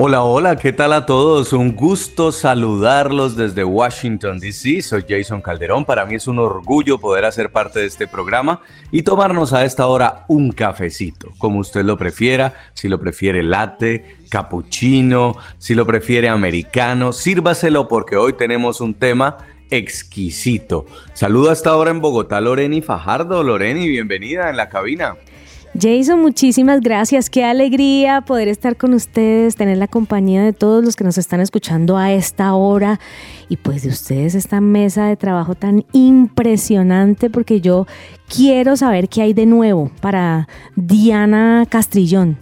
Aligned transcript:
Hola, 0.00 0.22
hola, 0.22 0.54
¿qué 0.54 0.72
tal 0.72 0.92
a 0.92 1.06
todos? 1.06 1.52
Un 1.52 1.74
gusto 1.74 2.30
saludarlos 2.30 3.34
desde 3.34 3.64
Washington, 3.64 4.38
D.C. 4.38 4.80
Soy 4.80 5.04
Jason 5.08 5.42
Calderón. 5.42 5.84
Para 5.84 6.06
mí 6.06 6.14
es 6.14 6.28
un 6.28 6.38
orgullo 6.38 6.98
poder 6.98 7.24
hacer 7.24 7.50
parte 7.50 7.80
de 7.80 7.86
este 7.86 8.06
programa 8.06 8.60
y 8.92 9.02
tomarnos 9.02 9.52
a 9.52 9.64
esta 9.64 9.88
hora 9.88 10.24
un 10.28 10.52
cafecito, 10.52 11.32
como 11.38 11.58
usted 11.58 11.84
lo 11.84 11.98
prefiera, 11.98 12.54
si 12.74 12.88
lo 12.88 13.00
prefiere 13.00 13.42
latte, 13.42 14.18
cappuccino, 14.30 15.34
si 15.58 15.74
lo 15.74 15.84
prefiere 15.84 16.28
americano, 16.28 17.12
sírvaselo 17.12 17.88
porque 17.88 18.16
hoy 18.16 18.34
tenemos 18.34 18.80
un 18.80 18.94
tema 18.94 19.38
exquisito. 19.68 20.86
Saludo 21.12 21.50
hasta 21.50 21.70
ahora 21.70 21.90
en 21.90 22.00
Bogotá, 22.00 22.40
Loreni 22.40 22.82
Fajardo. 22.82 23.42
Loreni, 23.42 23.88
bienvenida 23.88 24.48
en 24.48 24.58
la 24.58 24.68
cabina. 24.68 25.16
Jason, 25.74 26.20
muchísimas 26.20 26.80
gracias. 26.80 27.30
Qué 27.30 27.44
alegría 27.44 28.22
poder 28.22 28.48
estar 28.48 28.76
con 28.76 28.94
ustedes, 28.94 29.56
tener 29.56 29.78
la 29.78 29.86
compañía 29.86 30.42
de 30.42 30.52
todos 30.52 30.84
los 30.84 30.96
que 30.96 31.04
nos 31.04 31.18
están 31.18 31.40
escuchando 31.40 31.96
a 31.96 32.12
esta 32.12 32.54
hora 32.54 32.98
y 33.48 33.56
pues 33.56 33.82
de 33.82 33.90
ustedes 33.90 34.34
esta 34.34 34.60
mesa 34.60 35.06
de 35.06 35.16
trabajo 35.16 35.54
tan 35.54 35.84
impresionante 35.92 37.30
porque 37.30 37.60
yo 37.60 37.86
quiero 38.28 38.76
saber 38.76 39.08
qué 39.08 39.22
hay 39.22 39.32
de 39.34 39.46
nuevo 39.46 39.90
para 40.00 40.48
Diana 40.74 41.64
Castrillón. 41.68 42.38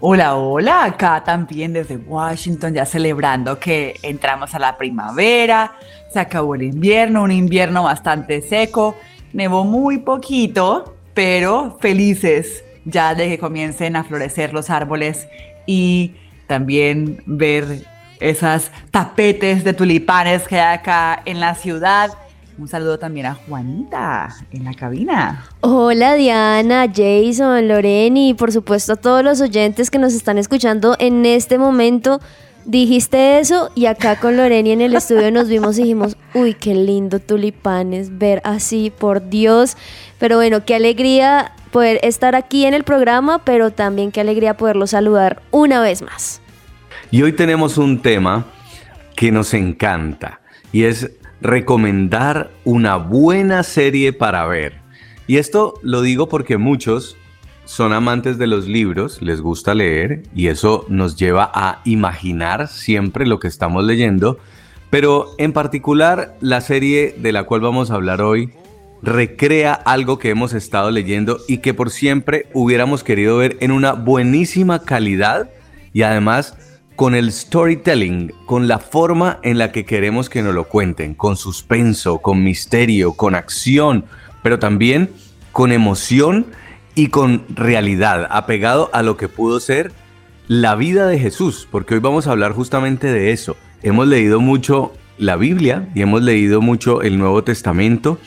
Hola, 0.00 0.36
hola, 0.36 0.84
acá 0.84 1.22
también 1.24 1.72
desde 1.72 1.96
Washington, 1.96 2.74
ya 2.74 2.84
celebrando 2.84 3.58
que 3.58 3.94
entramos 4.02 4.54
a 4.54 4.58
la 4.58 4.76
primavera, 4.76 5.72
se 6.12 6.20
acabó 6.20 6.56
el 6.56 6.62
invierno, 6.62 7.22
un 7.22 7.32
invierno 7.32 7.84
bastante 7.84 8.42
seco, 8.42 8.96
nevó 9.32 9.64
muy 9.64 9.98
poquito, 9.98 10.93
pero 11.14 11.78
felices 11.80 12.64
ya 12.84 13.14
de 13.14 13.28
que 13.28 13.38
comiencen 13.38 13.96
a 13.96 14.04
florecer 14.04 14.52
los 14.52 14.68
árboles 14.68 15.26
y 15.66 16.12
también 16.46 17.22
ver 17.24 17.86
esas 18.20 18.70
tapetes 18.90 19.64
de 19.64 19.72
tulipanes 19.72 20.46
que 20.46 20.60
hay 20.60 20.76
acá 20.76 21.22
en 21.24 21.40
la 21.40 21.54
ciudad 21.54 22.10
un 22.56 22.68
saludo 22.68 23.00
también 23.00 23.26
a 23.26 23.34
Juanita 23.34 24.28
en 24.52 24.64
la 24.64 24.74
cabina. 24.74 25.44
Hola 25.60 26.14
Diana, 26.14 26.86
Jason, 26.86 27.66
Loreni 27.66 28.30
y 28.30 28.34
por 28.34 28.52
supuesto 28.52 28.92
a 28.92 28.96
todos 28.96 29.24
los 29.24 29.40
oyentes 29.40 29.90
que 29.90 29.98
nos 29.98 30.14
están 30.14 30.38
escuchando 30.38 30.94
en 31.00 31.26
este 31.26 31.58
momento. 31.58 32.20
Dijiste 32.66 33.40
eso 33.40 33.70
y 33.74 33.86
acá 33.86 34.18
con 34.18 34.38
Loreni 34.38 34.72
en 34.72 34.80
el 34.80 34.94
estudio 34.94 35.30
nos 35.30 35.48
vimos 35.48 35.78
y 35.78 35.82
dijimos, 35.82 36.16
uy, 36.32 36.54
qué 36.54 36.74
lindo 36.74 37.18
tulipanes, 37.18 38.16
ver 38.16 38.40
así, 38.44 38.90
por 38.90 39.28
Dios. 39.28 39.76
Pero 40.18 40.36
bueno, 40.36 40.64
qué 40.64 40.74
alegría 40.74 41.52
poder 41.70 42.00
estar 42.02 42.34
aquí 42.34 42.64
en 42.64 42.72
el 42.72 42.84
programa, 42.84 43.44
pero 43.44 43.70
también 43.70 44.12
qué 44.12 44.22
alegría 44.22 44.56
poderlo 44.56 44.86
saludar 44.86 45.42
una 45.50 45.82
vez 45.82 46.00
más. 46.00 46.40
Y 47.10 47.22
hoy 47.22 47.32
tenemos 47.32 47.76
un 47.76 48.00
tema 48.00 48.46
que 49.14 49.30
nos 49.30 49.52
encanta 49.52 50.40
y 50.72 50.84
es 50.84 51.10
recomendar 51.42 52.50
una 52.64 52.96
buena 52.96 53.62
serie 53.62 54.12
para 54.14 54.46
ver. 54.46 54.80
Y 55.26 55.36
esto 55.36 55.74
lo 55.82 56.00
digo 56.00 56.28
porque 56.28 56.56
muchos 56.56 57.16
son 57.64 57.92
amantes 57.92 58.38
de 58.38 58.46
los 58.46 58.66
libros, 58.66 59.22
les 59.22 59.40
gusta 59.40 59.74
leer 59.74 60.22
y 60.34 60.48
eso 60.48 60.84
nos 60.88 61.16
lleva 61.16 61.50
a 61.54 61.80
imaginar 61.84 62.68
siempre 62.68 63.26
lo 63.26 63.38
que 63.38 63.48
estamos 63.48 63.84
leyendo, 63.84 64.38
pero 64.90 65.34
en 65.38 65.52
particular 65.52 66.36
la 66.40 66.60
serie 66.60 67.14
de 67.18 67.32
la 67.32 67.44
cual 67.44 67.62
vamos 67.62 67.90
a 67.90 67.94
hablar 67.94 68.20
hoy 68.22 68.52
recrea 69.02 69.74
algo 69.74 70.18
que 70.18 70.30
hemos 70.30 70.54
estado 70.54 70.90
leyendo 70.90 71.38
y 71.46 71.58
que 71.58 71.74
por 71.74 71.90
siempre 71.90 72.48
hubiéramos 72.54 73.04
querido 73.04 73.36
ver 73.36 73.56
en 73.60 73.70
una 73.70 73.92
buenísima 73.92 74.82
calidad 74.82 75.50
y 75.92 76.02
además 76.02 76.56
con 76.96 77.14
el 77.14 77.32
storytelling, 77.32 78.32
con 78.46 78.68
la 78.68 78.78
forma 78.78 79.40
en 79.42 79.58
la 79.58 79.72
que 79.72 79.84
queremos 79.84 80.30
que 80.30 80.42
nos 80.42 80.54
lo 80.54 80.64
cuenten, 80.64 81.14
con 81.14 81.36
suspenso, 81.36 82.18
con 82.18 82.44
misterio, 82.44 83.14
con 83.14 83.34
acción, 83.34 84.04
pero 84.42 84.58
también 84.58 85.10
con 85.52 85.72
emoción 85.72 86.46
y 86.94 87.08
con 87.08 87.44
realidad, 87.48 88.28
apegado 88.30 88.90
a 88.92 89.02
lo 89.02 89.16
que 89.16 89.28
pudo 89.28 89.60
ser 89.60 89.92
la 90.46 90.74
vida 90.74 91.06
de 91.06 91.18
Jesús, 91.18 91.66
porque 91.70 91.94
hoy 91.94 92.00
vamos 92.00 92.26
a 92.26 92.32
hablar 92.32 92.52
justamente 92.52 93.12
de 93.12 93.32
eso. 93.32 93.56
Hemos 93.82 94.06
leído 94.06 94.40
mucho 94.40 94.92
la 95.18 95.36
Biblia 95.36 95.88
y 95.94 96.02
hemos 96.02 96.22
leído 96.22 96.60
mucho 96.60 97.02
el 97.02 97.18
Nuevo 97.18 97.44
Testamento 97.44 98.18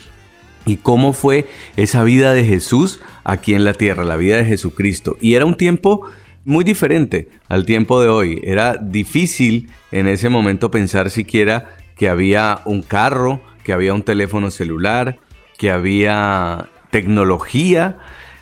y 0.66 0.76
cómo 0.76 1.12
fue 1.12 1.46
esa 1.76 2.02
vida 2.02 2.34
de 2.34 2.44
Jesús 2.44 3.00
aquí 3.24 3.54
en 3.54 3.64
la 3.64 3.74
tierra, 3.74 4.04
la 4.04 4.16
vida 4.16 4.36
de 4.36 4.44
Jesucristo. 4.44 5.16
Y 5.20 5.34
era 5.34 5.46
un 5.46 5.56
tiempo 5.56 6.10
muy 6.44 6.64
diferente 6.64 7.28
al 7.48 7.64
tiempo 7.64 8.00
de 8.00 8.08
hoy. 8.08 8.40
Era 8.44 8.76
difícil 8.76 9.70
en 9.92 10.08
ese 10.08 10.28
momento 10.28 10.70
pensar 10.70 11.10
siquiera 11.10 11.76
que 11.96 12.08
había 12.08 12.60
un 12.64 12.82
carro, 12.82 13.40
que 13.64 13.72
había 13.72 13.94
un 13.94 14.02
teléfono 14.02 14.50
celular, 14.50 15.18
que 15.56 15.70
había 15.70 16.68
tecnología. 16.90 17.98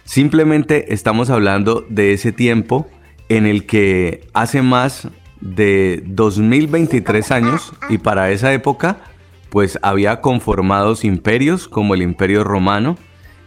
Simplemente 0.06 0.94
estamos 0.94 1.30
hablando 1.30 1.84
de 1.90 2.12
ese 2.12 2.30
tiempo 2.30 2.88
en 3.28 3.44
el 3.44 3.66
que 3.66 4.22
hace 4.32 4.62
más 4.62 5.08
de 5.40 6.02
2023 6.06 7.32
años 7.32 7.72
y 7.88 7.98
para 7.98 8.30
esa 8.30 8.52
época 8.52 8.98
pues 9.50 9.78
había 9.82 10.20
conformados 10.20 11.04
imperios 11.04 11.66
como 11.66 11.94
el 11.94 12.02
imperio 12.02 12.44
romano. 12.44 12.96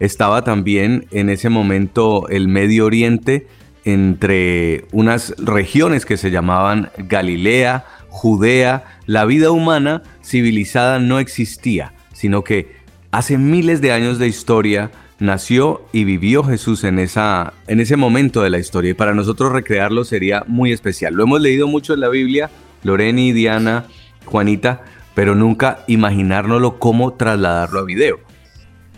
Estaba 0.01 0.43
también 0.43 1.07
en 1.11 1.29
ese 1.29 1.49
momento 1.49 2.27
el 2.27 2.49
Medio 2.49 2.85
Oriente 2.85 3.47
entre 3.85 4.85
unas 4.91 5.33
regiones 5.37 6.05
que 6.05 6.17
se 6.17 6.29
llamaban 6.29 6.91
Galilea, 6.97 7.85
Judea, 8.09 8.99
la 9.05 9.23
vida 9.23 9.51
humana 9.51 10.03
civilizada 10.21 10.99
no 10.99 11.19
existía, 11.19 11.93
sino 12.11 12.43
que 12.43 12.75
hace 13.11 13.37
miles 13.37 13.79
de 13.79 13.93
años 13.93 14.19
de 14.19 14.27
historia 14.27 14.91
nació 15.19 15.85
y 15.91 16.03
vivió 16.05 16.43
Jesús 16.43 16.83
en, 16.83 16.99
esa, 16.99 17.53
en 17.67 17.79
ese 17.79 17.97
momento 17.97 18.41
de 18.41 18.49
la 18.49 18.59
historia 18.59 18.91
y 18.91 18.93
para 18.93 19.13
nosotros 19.13 19.51
recrearlo 19.51 20.05
sería 20.05 20.43
muy 20.47 20.71
especial. 20.71 21.13
Lo 21.13 21.23
hemos 21.23 21.41
leído 21.41 21.67
mucho 21.67 21.93
en 21.93 21.99
la 21.99 22.09
Biblia, 22.09 22.49
Loreni, 22.83 23.33
Diana, 23.33 23.85
Juanita, 24.25 24.83
pero 25.13 25.35
nunca 25.35 25.79
imaginárnoslo 25.87 26.79
cómo 26.79 27.13
trasladarlo 27.13 27.79
a 27.79 27.83
video. 27.83 28.19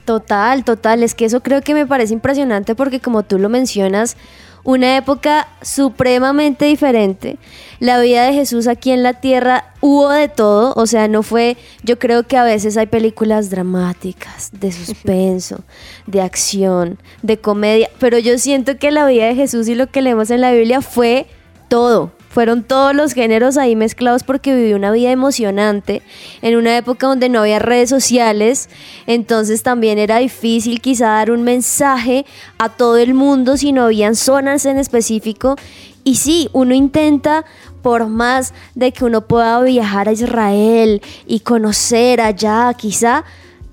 Total, 0.06 0.64
total, 0.64 1.04
es 1.04 1.16
que 1.16 1.26
eso 1.26 1.42
creo 1.42 1.62
que 1.62 1.74
me 1.74 1.86
parece 1.86 2.14
impresionante 2.14 2.76
porque 2.76 3.00
como 3.00 3.24
tú 3.24 3.40
lo 3.40 3.50
mencionas, 3.50 4.18
una 4.64 4.98
época 4.98 5.48
supremamente 5.62 6.66
diferente. 6.66 7.38
La 7.80 8.00
vida 8.00 8.26
de 8.26 8.34
Jesús 8.34 8.68
aquí 8.68 8.92
en 8.92 9.04
la 9.04 9.14
tierra 9.14 9.74
hubo 9.80 10.10
de 10.10 10.30
todo, 10.30 10.74
o 10.76 10.86
sea, 10.86 11.08
no 11.08 11.24
fue, 11.24 11.58
yo 11.84 11.98
creo 11.98 12.24
que 12.28 12.38
a 12.38 12.44
veces 12.44 12.78
hay 12.78 12.86
películas 12.86 13.50
dramáticas, 13.50 14.52
de 14.54 14.72
suspenso, 14.72 15.64
de 16.06 16.22
acción, 16.22 17.00
de 17.24 17.38
comedia, 17.38 17.90
pero 18.00 18.20
yo 18.20 18.38
siento 18.38 18.78
que 18.78 18.92
la 18.92 19.08
vida 19.08 19.26
de 19.26 19.36
Jesús 19.36 19.68
y 19.68 19.76
lo 19.76 19.88
que 19.88 20.02
leemos 20.02 20.30
en 20.30 20.42
la 20.42 20.52
Biblia 20.52 20.82
fue 20.82 21.26
todo, 21.68 22.12
fueron 22.32 22.64
todos 22.64 22.96
los 22.96 23.14
géneros 23.14 23.58
ahí 23.58 23.76
mezclados 23.76 24.24
porque 24.24 24.56
vivió 24.56 24.78
una 24.78 24.92
vida 24.92 25.12
emocionante 25.12 26.02
en 26.42 26.56
una 26.56 26.78
época 26.78 27.08
donde 27.08 27.28
no 27.28 27.42
había 27.42 27.60
redes 27.60 27.90
sociales, 27.90 28.70
entonces 29.06 29.64
también 29.64 30.00
era 30.00 30.18
difícil 30.20 30.80
quizá 30.80 31.08
dar 31.08 31.32
un 31.32 31.44
mensaje 31.44 32.26
a 32.58 32.70
todo 32.70 32.98
el 32.98 33.14
mundo 33.14 33.58
si 33.58 33.74
no 33.74 33.84
habían 33.84 34.16
zonas 34.16 34.66
en 34.66 34.78
específico. 34.78 35.56
Y 36.04 36.16
sí, 36.16 36.50
uno 36.54 36.74
intenta, 36.74 37.46
por 37.82 38.08
más 38.08 38.54
de 38.76 38.92
que 38.92 39.06
uno 39.06 39.22
pueda 39.22 39.62
viajar 39.62 40.08
a 40.08 40.14
Israel 40.14 41.02
y 41.28 41.42
conocer 41.42 42.22
allá, 42.22 42.74
quizá, 42.76 43.24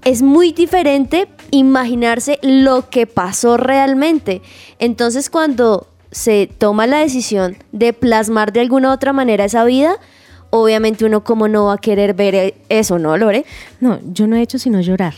es 0.05 0.23
muy 0.23 0.53
diferente 0.53 1.29
imaginarse 1.51 2.39
lo 2.43 2.91
que 2.91 3.07
pasó 3.07 3.57
realmente. 3.57 4.43
Entonces 4.79 5.31
cuando 5.31 5.87
se 6.11 6.49
toma 6.59 6.87
la 6.87 6.99
decisión 6.99 7.57
de 7.73 7.93
plasmar 7.93 8.53
de 8.53 8.61
alguna 8.61 8.91
u 8.91 8.93
otra 8.93 9.13
manera 9.13 9.45
esa 9.45 9.65
vida, 9.65 9.97
obviamente 10.51 11.05
uno 11.05 11.25
como 11.25 11.49
no 11.49 11.67
va 11.67 11.75
a 11.75 11.79
querer 11.79 12.15
ver 12.15 12.55
eso, 12.69 12.99
¿no, 12.99 13.17
Lore? 13.17 13.45
No, 13.81 14.01
yo 14.13 14.27
no 14.27 14.37
he 14.37 14.43
hecho 14.43 14.59
sino 14.59 14.81
llorar. 14.81 15.15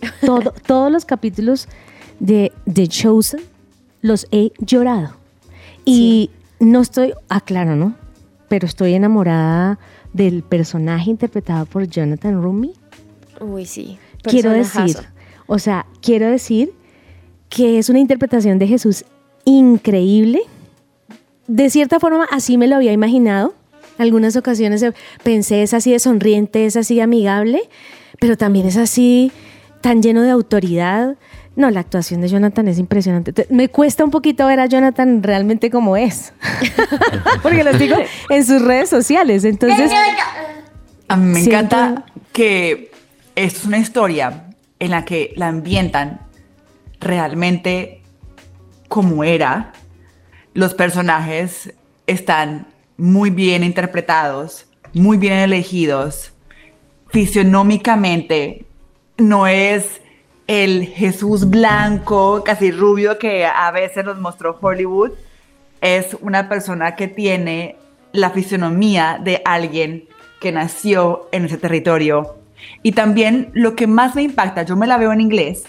todos 0.66 0.92
los 0.92 1.04
capítulos 1.04 1.68
de 2.20 2.52
The 2.72 2.88
Chosen 2.88 3.40
los 4.02 4.26
he 4.30 4.52
llorado. 4.58 5.16
Y 5.84 6.30
no 6.60 6.80
estoy, 6.80 7.14
ah, 7.28 7.40
claro, 7.40 7.76
¿no? 7.76 7.94
Pero 8.48 8.66
estoy 8.66 8.94
enamorada 8.94 9.78
del 10.12 10.42
personaje 10.42 11.10
interpretado 11.10 11.66
por 11.66 11.86
Jonathan 11.86 12.42
Rumi. 12.42 12.72
Uy, 13.40 13.66
sí. 13.66 13.98
Quiero 14.22 14.50
decir, 14.50 14.96
o 15.46 15.58
sea, 15.58 15.86
quiero 16.00 16.28
decir 16.28 16.72
que 17.48 17.78
es 17.78 17.88
una 17.88 17.98
interpretación 17.98 18.58
de 18.58 18.66
Jesús 18.66 19.04
increíble. 19.44 20.40
De 21.46 21.68
cierta 21.70 22.00
forma, 22.00 22.26
así 22.30 22.56
me 22.58 22.66
lo 22.66 22.76
había 22.76 22.92
imaginado. 22.92 23.54
Algunas 23.98 24.34
ocasiones 24.36 24.82
eh, 24.82 24.92
pensé, 25.22 25.62
es 25.62 25.74
así 25.74 25.92
de 25.92 25.98
sonriente, 25.98 26.66
es 26.66 26.76
así 26.76 26.96
de 26.96 27.02
amigable, 27.02 27.60
pero 28.18 28.36
también 28.36 28.66
es 28.66 28.76
así 28.76 29.30
tan 29.80 30.02
lleno 30.02 30.22
de 30.22 30.30
autoridad. 30.30 31.16
No, 31.56 31.70
la 31.70 31.80
actuación 31.80 32.20
de 32.20 32.28
Jonathan 32.28 32.66
es 32.66 32.78
impresionante. 32.80 33.32
Te- 33.32 33.46
Me 33.50 33.68
cuesta 33.68 34.04
un 34.04 34.10
poquito 34.10 34.46
ver 34.46 34.58
a 34.58 34.66
Jonathan 34.66 35.22
realmente 35.22 35.70
como 35.70 35.96
es, 35.96 36.32
porque 37.42 37.62
lo 37.62 37.72
digo 37.74 37.94
en 38.30 38.44
sus 38.44 38.60
redes 38.62 38.88
sociales. 38.88 39.44
Entonces, 39.44 39.92
A 41.06 41.16
mí 41.16 41.26
me 41.34 41.40
Siento- 41.40 41.76
encanta 41.76 42.06
que 42.32 42.90
es 43.36 43.64
una 43.64 43.78
historia 43.78 44.46
en 44.80 44.90
la 44.90 45.04
que 45.04 45.32
la 45.36 45.46
ambientan 45.48 46.20
realmente 47.00 48.00
como 48.88 49.24
era. 49.24 49.72
Los 50.52 50.74
personajes 50.74 51.74
están 52.06 52.66
muy 52.96 53.30
bien 53.30 53.64
interpretados, 53.64 54.66
muy 54.92 55.16
bien 55.16 55.34
elegidos. 55.34 56.32
Fisionómicamente 57.08 58.64
no 59.16 59.46
es 59.46 60.00
el 60.46 60.86
Jesús 60.86 61.48
blanco, 61.48 62.42
casi 62.44 62.70
rubio 62.70 63.18
que 63.18 63.46
a 63.46 63.70
veces 63.70 64.04
nos 64.04 64.18
mostró 64.18 64.58
Hollywood. 64.60 65.12
Es 65.80 66.16
una 66.20 66.48
persona 66.48 66.96
que 66.96 67.08
tiene 67.08 67.76
la 68.12 68.30
fisionomía 68.30 69.18
de 69.22 69.42
alguien 69.44 70.08
que 70.40 70.52
nació 70.52 71.28
en 71.32 71.46
ese 71.46 71.56
territorio. 71.56 72.36
Y 72.82 72.92
también 72.92 73.50
lo 73.54 73.74
que 73.74 73.86
más 73.86 74.14
me 74.14 74.22
impacta, 74.22 74.62
yo 74.62 74.76
me 74.76 74.86
la 74.86 74.98
veo 74.98 75.12
en 75.12 75.20
inglés, 75.20 75.64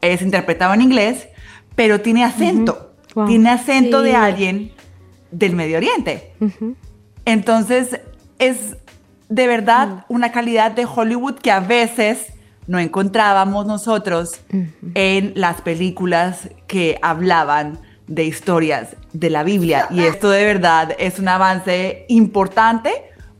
es 0.00 0.22
interpretado 0.22 0.74
en 0.74 0.82
inglés, 0.82 1.28
pero 1.74 2.00
tiene 2.00 2.24
acento. 2.24 2.92
Wow. 3.14 3.26
Tiene 3.26 3.50
acento 3.50 4.00
Sí. 4.02 4.08
de 4.08 4.16
alguien 4.16 4.72
del 5.30 5.54
Medio 5.56 5.76
Oriente. 5.78 6.32
Entonces, 7.24 8.00
es 8.38 8.76
de 9.28 9.46
verdad 9.46 10.04
una 10.08 10.32
calidad 10.32 10.72
de 10.72 10.84
Hollywood 10.86 11.36
que 11.36 11.50
a 11.50 11.60
veces 11.60 12.32
no 12.66 12.78
encontrábamos 12.78 13.66
nosotros 13.66 14.40
en 14.94 15.32
las 15.34 15.60
películas 15.62 16.48
que 16.66 16.98
hablaban 17.02 17.78
de 18.06 18.24
historias 18.24 18.96
de 19.12 19.30
la 19.30 19.42
Biblia. 19.42 19.88
Y 19.90 20.00
esto 20.00 20.30
de 20.30 20.44
verdad 20.44 20.94
es 20.98 21.18
un 21.18 21.28
avance 21.28 22.04
importante 22.08 22.90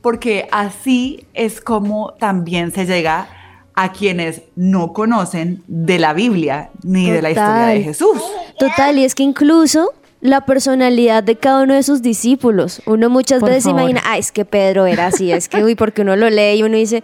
porque 0.01 0.47
así 0.51 1.25
es 1.33 1.61
como 1.61 2.13
también 2.19 2.71
se 2.71 2.85
llega 2.85 3.27
a 3.75 3.91
quienes 3.91 4.43
no 4.55 4.93
conocen 4.93 5.63
de 5.67 5.99
la 5.99 6.13
Biblia 6.13 6.69
ni 6.83 7.09
de 7.09 7.21
la 7.21 7.31
historia 7.31 7.65
de. 7.67 7.81
Jesús. 7.83 8.21
Total, 8.59 8.97
y 8.99 9.03
es 9.03 9.15
que 9.15 9.23
incluso 9.23 9.93
la 10.21 10.45
personalidad 10.45 11.21
de 11.21 11.35
cada 11.35 11.63
uno 11.63 11.73
de 11.73 11.83
sus 11.83 12.01
discípulos, 12.01 12.81
uno 12.85 13.09
muchas 13.09 13.41
Por 13.41 13.49
veces 13.49 13.65
favor. 13.65 13.81
imagina, 13.81 14.01
ah, 14.05 14.17
es 14.17 14.31
que 14.31 14.45
Pedro 14.45 14.85
era 14.85 15.07
así, 15.07 15.31
es 15.31 15.49
que, 15.49 15.63
uy, 15.63 15.75
porque 15.75 16.01
uno 16.01 16.15
lo 16.15 16.29
lee 16.29 16.59
y 16.59 16.63
uno 16.63 16.77
dice, 16.77 17.03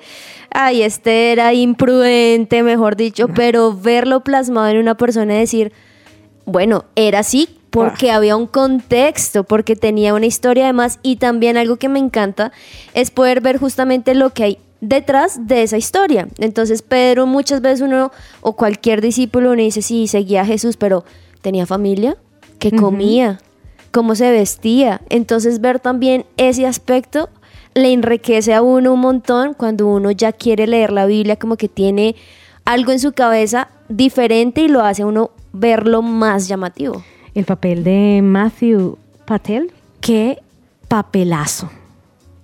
ay, 0.52 0.84
este 0.84 1.34
era 1.34 1.54
imprudente, 1.54 2.64
mejor 2.64 2.96
dicho, 2.96 3.28
pero 3.28 3.74
verlo 3.74 4.24
plasmado 4.24 4.70
en 4.70 4.78
una 4.78 4.96
persona 4.96 5.36
y 5.36 5.40
decir, 5.40 5.74
bueno, 6.46 6.86
era 6.96 7.20
así 7.20 7.50
porque 7.72 8.12
había 8.12 8.36
un 8.36 8.48
contexto, 8.48 9.44
porque 9.44 9.76
tenía 9.76 10.14
una 10.14 10.26
historia 10.26 10.64
además 10.64 11.00
y 11.04 11.18
también 11.18 11.58
algo 11.58 11.76
que 11.76 11.90
me 11.90 12.00
encanta 12.00 12.52
es 12.94 13.12
poder 13.12 13.42
ver 13.42 13.58
justamente 13.58 14.16
lo 14.16 14.32
que 14.32 14.44
hay 14.44 14.60
detrás 14.82 15.48
de 15.48 15.64
esa 15.64 15.78
historia. 15.78 16.28
Entonces 16.38 16.82
Pedro 16.82 17.26
muchas 17.26 17.62
veces 17.62 17.82
uno 17.82 18.12
o 18.42 18.54
cualquier 18.54 19.02
discípulo 19.02 19.52
uno 19.52 19.62
dice, 19.62 19.82
sí, 19.82 20.08
seguía 20.08 20.42
a 20.42 20.46
Jesús, 20.46 20.78
pero 20.78 21.04
tenía 21.42 21.66
familia, 21.66 22.18
que 22.60 22.72
comía, 22.72 23.40
cómo 23.92 24.16
se 24.16 24.32
vestía. 24.32 25.02
Entonces 25.10 25.62
ver 25.62 25.80
también 25.80 26.26
ese 26.38 26.66
aspecto 26.66 27.30
le 27.74 27.94
enriquece 27.94 28.54
a 28.54 28.62
uno 28.62 28.94
un 28.94 29.00
montón 29.02 29.54
cuando 29.54 29.88
uno 29.88 30.12
ya 30.12 30.32
quiere 30.32 30.68
leer 30.68 30.92
la 30.92 31.06
Biblia, 31.06 31.38
como 31.38 31.56
que 31.56 31.70
tiene 31.70 32.16
algo 32.66 32.92
en 32.92 33.00
su 33.00 33.14
cabeza 33.14 33.70
diferente 33.88 34.62
y 34.62 34.68
lo 34.68 34.82
hace 34.82 35.04
a 35.04 35.06
uno 35.06 35.32
verlo 35.54 36.02
más 36.02 36.48
llamativo. 36.48 37.04
el 37.34 37.46
papel 37.46 37.84
de 37.84 38.22
Matthew 38.24 38.98
Patel, 39.26 39.72
qué 40.02 40.40
papelazo. 40.88 41.70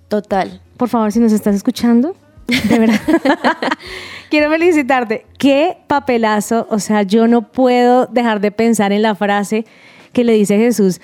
Total. 0.08 0.60
Por 0.76 0.88
favor, 0.88 1.12
si 1.12 1.20
nos 1.20 1.32
estás 1.32 1.54
escuchando, 1.54 2.14
de 2.68 2.78
verdad. 2.78 3.00
Quiero 4.30 4.50
felicitarte. 4.50 5.26
Qué 5.38 5.78
papelazo. 5.86 6.66
O 6.70 6.78
sea, 6.78 7.02
yo 7.02 7.26
no 7.26 7.42
puedo 7.42 8.06
dejar 8.06 8.40
de 8.40 8.50
pensar 8.50 8.92
en 8.92 9.02
la 9.02 9.14
frase 9.14 9.64
que 10.12 10.24
le 10.24 10.32
dice 10.32 10.56
Jesús 10.56 11.00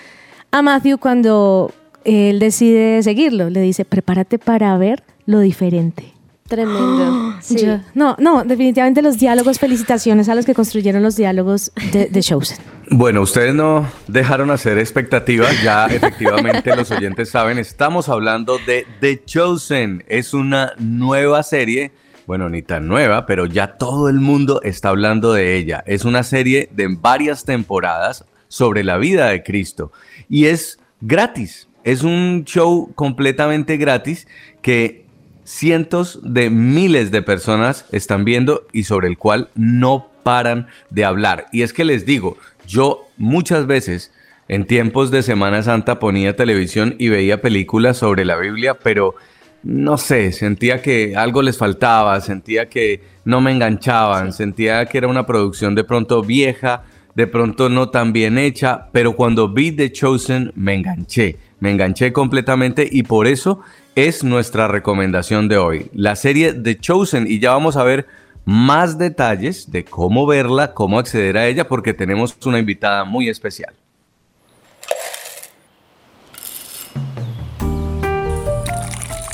a 0.50 0.62
Matthew 0.62 0.98
cuando 0.98 1.72
él 2.04 2.38
decide 2.38 3.02
seguirlo. 3.02 3.50
Le 3.50 3.60
dice, 3.60 3.84
prepárate 3.84 4.38
para 4.38 4.76
ver 4.76 5.02
lo 5.26 5.40
diferente. 5.40 6.12
Tremendo. 6.52 7.32
Sí. 7.43 7.64
Yo- 7.64 7.81
no, 7.94 8.14
no, 8.20 8.44
definitivamente 8.44 9.00
los 9.02 9.19
diálogos, 9.19 9.58
felicitaciones 9.58 10.28
a 10.28 10.34
los 10.34 10.44
que 10.46 10.54
construyeron 10.54 11.02
los 11.02 11.16
diálogos 11.16 11.72
de, 11.90 12.06
de 12.06 12.20
Chosen. 12.20 12.58
Bueno, 12.90 13.22
ustedes 13.22 13.54
no 13.54 13.90
dejaron 14.06 14.50
hacer 14.50 14.78
expectativas, 14.78 15.60
ya 15.62 15.87
efectivamente 15.90 16.76
los 16.76 16.90
oyentes 16.90 17.31
saben, 17.31 17.58
estamos 17.58 18.08
hablando 18.10 18.58
de 18.66 18.87
The 19.00 19.25
Chosen, 19.25 20.04
es 20.08 20.34
una 20.34 20.75
nueva 20.78 21.43
serie, 21.43 21.90
bueno, 22.26 22.49
ni 22.50 22.60
tan 22.62 22.87
nueva, 22.87 23.25
pero 23.26 23.46
ya 23.46 23.78
todo 23.78 24.08
el 24.10 24.20
mundo 24.20 24.60
está 24.62 24.90
hablando 24.90 25.32
de 25.32 25.56
ella, 25.56 25.82
es 25.87 26.04
una 26.04 26.22
serie 26.22 26.69
de 26.70 26.87
varias 26.88 27.44
temporadas 27.44 28.25
sobre 28.46 28.84
la 28.84 28.99
vida 28.99 29.31
de 29.31 29.43
Cristo 29.43 29.90
y 30.28 30.44
es 30.44 30.78
gratis, 31.00 31.69
es 31.82 32.02
un 32.02 32.44
show 32.44 32.93
completamente 32.94 33.78
gratis 33.78 34.28
que 34.60 35.01
cientos 35.44 36.20
de 36.22 36.50
miles 36.50 37.10
de 37.10 37.22
personas 37.22 37.86
están 37.92 38.24
viendo 38.24 38.66
y 38.72 38.84
sobre 38.84 39.08
el 39.08 39.18
cual 39.18 39.50
no 39.54 40.08
paran 40.22 40.68
de 40.90 41.04
hablar. 41.04 41.46
Y 41.52 41.62
es 41.62 41.72
que 41.72 41.84
les 41.84 42.06
digo, 42.06 42.36
yo 42.66 43.06
muchas 43.16 43.66
veces 43.66 44.12
en 44.48 44.66
tiempos 44.66 45.10
de 45.10 45.22
Semana 45.22 45.62
Santa 45.62 45.98
ponía 45.98 46.36
televisión 46.36 46.94
y 46.98 47.08
veía 47.08 47.40
películas 47.40 47.99
sobre 47.99 48.25
la 48.25 48.37
Biblia, 48.37 48.75
pero 48.75 49.14
no 49.62 49.96
sé, 49.96 50.32
sentía 50.32 50.82
que 50.82 51.14
algo 51.16 51.42
les 51.42 51.56
faltaba, 51.56 52.20
sentía 52.20 52.68
que 52.68 53.00
no 53.25 53.40
me 53.40 53.52
enganchaban, 53.52 54.32
sentía 54.32 54.84
que 54.87 54.99
era 54.99 55.08
una 55.08 55.25
producción 55.25 55.75
de 55.75 55.84
pronto 55.84 56.22
vieja, 56.22 56.82
de 57.14 57.26
pronto 57.26 57.68
no 57.68 57.90
tan 57.90 58.12
bien 58.12 58.38
hecha, 58.38 58.88
pero 58.92 59.14
cuando 59.14 59.49
vi 59.49 59.70
The 59.70 59.92
Chosen 59.92 60.52
me 60.56 60.75
enganché, 60.75 61.37
me 61.61 61.70
enganché 61.70 62.12
completamente 62.12 62.88
y 62.90 63.04
por 63.04 63.26
eso 63.26 63.61
es 63.94 64.25
nuestra 64.25 64.68
recomendación 64.68 65.49
de 65.49 65.58
hoy, 65.58 65.90
la 65.92 66.16
serie 66.16 66.54
The 66.54 66.78
Chosen 66.78 67.26
y 67.28 67.40
ya 67.40 67.50
vamos 67.52 67.76
a 67.76 67.84
ver 67.84 68.06
más 68.44 68.99
detalles 68.99 69.70
de 69.70 69.84
cómo 69.84 70.26
verla, 70.26 70.72
cómo 70.75 70.99
acceder 70.99 71.37
a 71.37 71.46
ella, 71.46 71.68
porque 71.68 71.94
tenemos 71.94 72.37
una 72.44 72.58
invitada 72.58 73.04
muy 73.04 73.28
especial. 73.28 73.75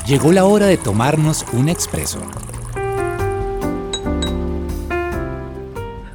Llegó 0.07 0.33
la 0.33 0.45
hora 0.45 0.67
de 0.67 0.77
tomarnos 0.77 1.45
un 1.53 1.69
expreso. 1.69 2.21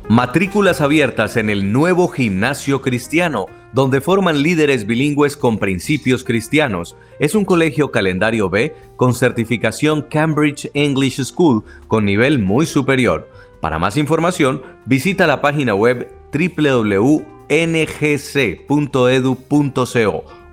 Matrículas 0.10 0.82
abiertas 0.82 1.38
en 1.38 1.50
el 1.50 1.72
nuevo 1.72 2.08
gimnasio 2.08 2.82
cristiano, 2.82 3.48
donde 3.74 4.00
forman 4.02 4.42
líderes 4.42 4.86
bilingües 4.86 5.36
con 5.36 5.58
principios 5.58 6.24
cristianos. 6.24 6.96
Es 7.20 7.36
un 7.36 7.44
colegio 7.44 7.92
calendario 7.92 8.50
B 8.50 8.74
con 8.96 9.14
certificación 9.14 10.04
Cambridge 10.04 10.72
English 10.74 11.22
School 11.24 11.66
con 11.88 12.06
nivel 12.06 12.40
muy 12.40 12.66
superior. 12.66 13.30
Para 13.60 13.78
más 13.80 13.98
información, 13.98 14.62
visita 14.86 15.28
la 15.28 15.42
página 15.42 15.76
web 15.76 16.10
www.ngc.edu.co 16.32 17.24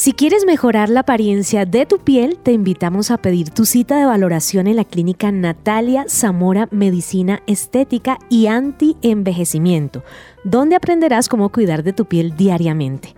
Si 0.00 0.14
quieres 0.14 0.46
mejorar 0.46 0.88
la 0.88 1.00
apariencia 1.00 1.66
de 1.66 1.84
tu 1.84 1.98
piel, 1.98 2.38
te 2.42 2.52
invitamos 2.52 3.10
a 3.10 3.18
pedir 3.18 3.50
tu 3.50 3.66
cita 3.66 3.98
de 3.98 4.06
valoración 4.06 4.66
en 4.66 4.76
la 4.76 4.86
clínica 4.86 5.30
Natalia 5.30 6.06
Zamora 6.08 6.68
Medicina 6.70 7.42
Estética 7.46 8.18
y 8.30 8.46
Anti-Envejecimiento, 8.46 10.02
donde 10.42 10.76
aprenderás 10.76 11.28
cómo 11.28 11.50
cuidar 11.50 11.82
de 11.82 11.92
tu 11.92 12.06
piel 12.06 12.34
diariamente. 12.34 13.14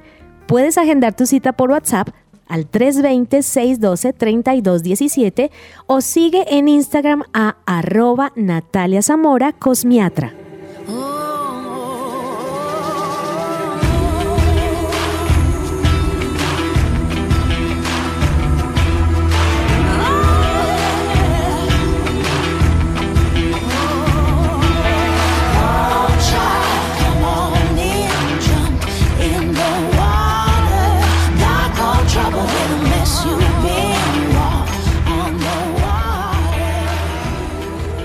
Puedes 0.49 0.77
agendar 0.77 1.15
tu 1.15 1.25
cita 1.25 1.53
por 1.53 1.71
WhatsApp 1.71 2.09
al 2.49 2.69
320-612-3217 2.69 5.53
o 5.87 6.01
sigue 6.01 6.47
en 6.49 6.67
Instagram 6.67 7.23
a 7.33 7.59
arroba 7.65 8.33
Natalia 8.35 9.03
Zamora 9.03 9.53
Cosmiatra. 9.53 10.35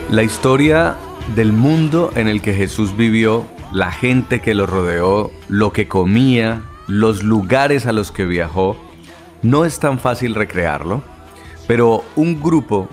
La 0.09 0.23
historia 0.23 0.95
del 1.35 1.51
mundo 1.51 2.13
en 2.15 2.29
el 2.29 2.41
que 2.41 2.53
Jesús 2.53 2.95
vivió, 2.95 3.45
la 3.73 3.91
gente 3.91 4.39
que 4.39 4.53
lo 4.53 4.65
rodeó, 4.65 5.31
lo 5.49 5.73
que 5.73 5.89
comía, 5.89 6.61
los 6.87 7.23
lugares 7.23 7.85
a 7.85 7.91
los 7.91 8.13
que 8.13 8.25
viajó, 8.25 8.77
no 9.41 9.65
es 9.65 9.79
tan 9.79 9.99
fácil 9.99 10.33
recrearlo, 10.33 11.03
pero 11.67 12.05
un 12.15 12.41
grupo 12.41 12.87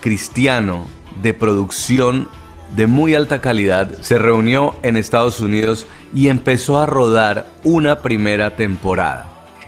cristiano 0.00 0.86
de 1.22 1.34
producción 1.34 2.26
de 2.74 2.86
muy 2.86 3.14
alta 3.14 3.42
calidad 3.42 3.90
se 4.00 4.16
reunió 4.16 4.76
en 4.82 4.96
Estados 4.96 5.40
Unidos 5.40 5.86
y 6.14 6.28
empezó 6.28 6.78
a 6.78 6.86
rodar 6.86 7.48
una 7.64 8.00
primera 8.00 8.56
temporada. 8.56 9.26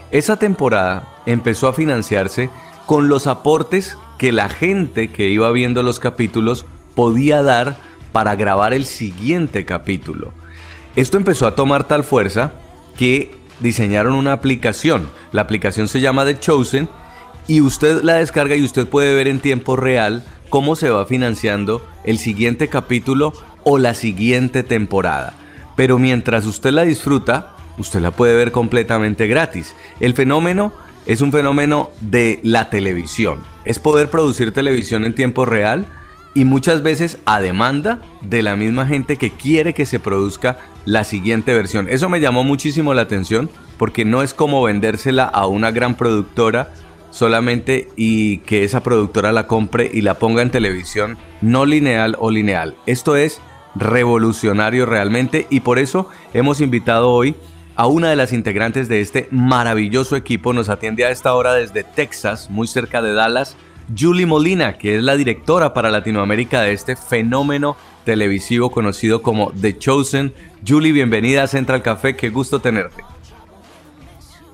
Esa 0.09 0.37
temporada 0.37 1.07
empezó 1.27 1.67
a 1.67 1.73
financiarse 1.73 2.49
con 2.87 3.09
los 3.09 3.27
aportes 3.27 3.95
que 4.17 4.31
la 4.31 4.49
gente 4.49 5.11
que 5.11 5.29
iba 5.29 5.51
viendo 5.51 5.83
los 5.83 5.99
capítulos 5.99 6.65
podía 6.99 7.41
dar 7.41 7.77
para 8.11 8.35
grabar 8.35 8.73
el 8.73 8.83
siguiente 8.83 9.63
capítulo. 9.63 10.33
Esto 10.97 11.15
empezó 11.15 11.47
a 11.47 11.55
tomar 11.55 11.87
tal 11.87 12.03
fuerza 12.03 12.51
que 12.97 13.31
diseñaron 13.61 14.15
una 14.15 14.33
aplicación. 14.33 15.09
La 15.31 15.43
aplicación 15.43 15.87
se 15.87 16.01
llama 16.01 16.25
The 16.25 16.39
Chosen 16.39 16.89
y 17.47 17.61
usted 17.61 18.03
la 18.03 18.15
descarga 18.15 18.57
y 18.57 18.65
usted 18.65 18.85
puede 18.85 19.15
ver 19.15 19.29
en 19.29 19.39
tiempo 19.39 19.77
real 19.77 20.25
cómo 20.49 20.75
se 20.75 20.89
va 20.89 21.05
financiando 21.05 21.87
el 22.03 22.17
siguiente 22.17 22.67
capítulo 22.67 23.31
o 23.63 23.77
la 23.77 23.93
siguiente 23.93 24.63
temporada. 24.63 25.35
Pero 25.77 25.99
mientras 25.99 26.45
usted 26.45 26.71
la 26.71 26.83
disfruta, 26.83 27.55
usted 27.77 28.01
la 28.01 28.11
puede 28.11 28.35
ver 28.35 28.51
completamente 28.51 29.25
gratis. 29.27 29.73
El 30.01 30.15
fenómeno 30.15 30.73
es 31.05 31.21
un 31.21 31.31
fenómeno 31.31 31.91
de 32.01 32.41
la 32.43 32.69
televisión. 32.69 33.39
Es 33.63 33.79
poder 33.79 34.09
producir 34.09 34.51
televisión 34.51 35.05
en 35.05 35.15
tiempo 35.15 35.45
real 35.45 35.87
y 36.33 36.45
muchas 36.45 36.83
veces 36.83 37.17
a 37.25 37.39
demanda 37.39 37.99
de 38.21 38.43
la 38.43 38.55
misma 38.55 38.85
gente 38.85 39.17
que 39.17 39.31
quiere 39.31 39.73
que 39.73 39.85
se 39.85 39.99
produzca 39.99 40.59
la 40.85 41.03
siguiente 41.03 41.53
versión. 41.53 41.87
Eso 41.89 42.09
me 42.09 42.19
llamó 42.19 42.43
muchísimo 42.43 42.93
la 42.93 43.03
atención 43.03 43.49
porque 43.77 44.05
no 44.05 44.21
es 44.21 44.33
como 44.33 44.63
vendérsela 44.63 45.25
a 45.25 45.47
una 45.47 45.71
gran 45.71 45.95
productora 45.95 46.71
solamente 47.11 47.89
y 47.95 48.39
que 48.39 48.63
esa 48.63 48.83
productora 48.83 49.31
la 49.31 49.47
compre 49.47 49.89
y 49.91 50.01
la 50.01 50.15
ponga 50.15 50.41
en 50.41 50.51
televisión 50.51 51.17
no 51.41 51.65
lineal 51.65 52.15
o 52.19 52.29
lineal. 52.29 52.75
Esto 52.85 53.15
es 53.15 53.41
revolucionario 53.75 54.85
realmente 54.85 55.47
y 55.49 55.61
por 55.61 55.79
eso 55.79 56.09
hemos 56.33 56.61
invitado 56.61 57.09
hoy 57.11 57.35
a 57.75 57.87
una 57.87 58.09
de 58.09 58.15
las 58.15 58.33
integrantes 58.33 58.89
de 58.89 59.01
este 59.01 59.27
maravilloso 59.31 60.15
equipo. 60.15 60.53
Nos 60.53 60.69
atiende 60.69 61.05
a 61.05 61.11
esta 61.11 61.33
hora 61.33 61.53
desde 61.53 61.83
Texas, 61.83 62.49
muy 62.49 62.67
cerca 62.67 63.01
de 63.01 63.13
Dallas, 63.13 63.55
Julie 63.97 64.25
Molina, 64.25 64.77
que 64.77 64.97
es 64.97 65.03
la 65.03 65.15
directora 65.15 65.73
para 65.73 65.89
Latinoamérica 65.89 66.61
de 66.61 66.73
este 66.73 66.95
fenómeno 66.95 67.75
televisivo 68.03 68.71
conocido 68.71 69.21
como 69.21 69.51
The 69.51 69.77
Chosen. 69.77 70.33
Julie, 70.67 70.91
bienvenida 70.91 71.43
a 71.43 71.47
Central 71.47 71.81
Café, 71.81 72.15
qué 72.15 72.29
gusto 72.29 72.59
tenerte. 72.59 73.03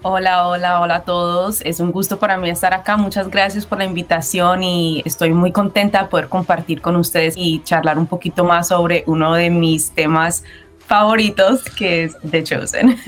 Hola, 0.08 0.48
hola, 0.48 0.82
hola 0.82 0.96
a 0.98 1.02
todos. 1.02 1.62
Es 1.62 1.80
un 1.80 1.92
gusto 1.92 2.20
para 2.20 2.38
mí 2.38 2.48
estar 2.48 2.76
acá. 2.76 2.96
Muchas 2.96 3.28
gracias 3.30 3.66
por 3.66 3.80
la 3.80 3.86
invitación 3.86 4.62
y 4.62 5.02
estoy 5.04 5.34
muy 5.34 5.52
contenta 5.52 6.04
de 6.04 6.10
poder 6.10 6.30
compartir 6.30 6.80
con 6.80 6.96
ustedes 6.96 7.34
y 7.36 7.64
charlar 7.64 7.98
un 7.98 8.06
poquito 8.06 8.44
más 8.44 8.68
sobre 8.68 9.04
uno 9.08 9.34
de 9.34 9.50
mis 9.50 9.90
temas 9.92 10.44
favoritos, 10.88 11.64
que 11.64 12.06
es 12.06 12.18
The 12.30 12.44
Chosen. 12.44 12.98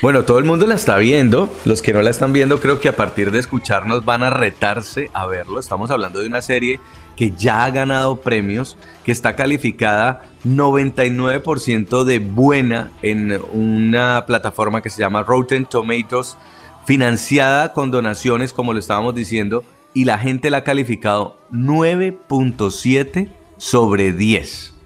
Bueno, 0.00 0.24
todo 0.24 0.38
el 0.38 0.44
mundo 0.44 0.64
la 0.66 0.76
está 0.76 0.96
viendo. 0.96 1.52
Los 1.64 1.82
que 1.82 1.92
no 1.92 2.02
la 2.02 2.10
están 2.10 2.32
viendo, 2.32 2.60
creo 2.60 2.78
que 2.78 2.88
a 2.88 2.94
partir 2.94 3.32
de 3.32 3.40
escucharnos 3.40 4.04
van 4.04 4.22
a 4.22 4.30
retarse 4.30 5.10
a 5.12 5.26
verlo. 5.26 5.58
Estamos 5.58 5.90
hablando 5.90 6.20
de 6.20 6.28
una 6.28 6.40
serie 6.40 6.78
que 7.16 7.32
ya 7.32 7.64
ha 7.64 7.70
ganado 7.70 8.20
premios, 8.20 8.76
que 9.04 9.10
está 9.10 9.34
calificada 9.34 10.22
99% 10.46 12.04
de 12.04 12.20
buena 12.20 12.92
en 13.02 13.40
una 13.52 14.24
plataforma 14.24 14.82
que 14.82 14.90
se 14.90 15.00
llama 15.00 15.24
Rotten 15.24 15.66
Tomatoes, 15.66 16.38
financiada 16.86 17.72
con 17.72 17.90
donaciones, 17.90 18.52
como 18.52 18.72
lo 18.72 18.78
estábamos 18.78 19.16
diciendo, 19.16 19.64
y 19.94 20.04
la 20.04 20.18
gente 20.18 20.48
la 20.48 20.58
ha 20.58 20.64
calificado 20.64 21.40
9.7 21.50 23.32
sobre 23.56 24.12
10. 24.12 24.77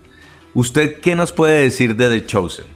¿Usted 0.54 1.00
qué 1.00 1.14
nos 1.14 1.32
puede 1.32 1.62
decir 1.62 1.96
de 1.96 2.08
The 2.08 2.26
Chosen? 2.26 2.66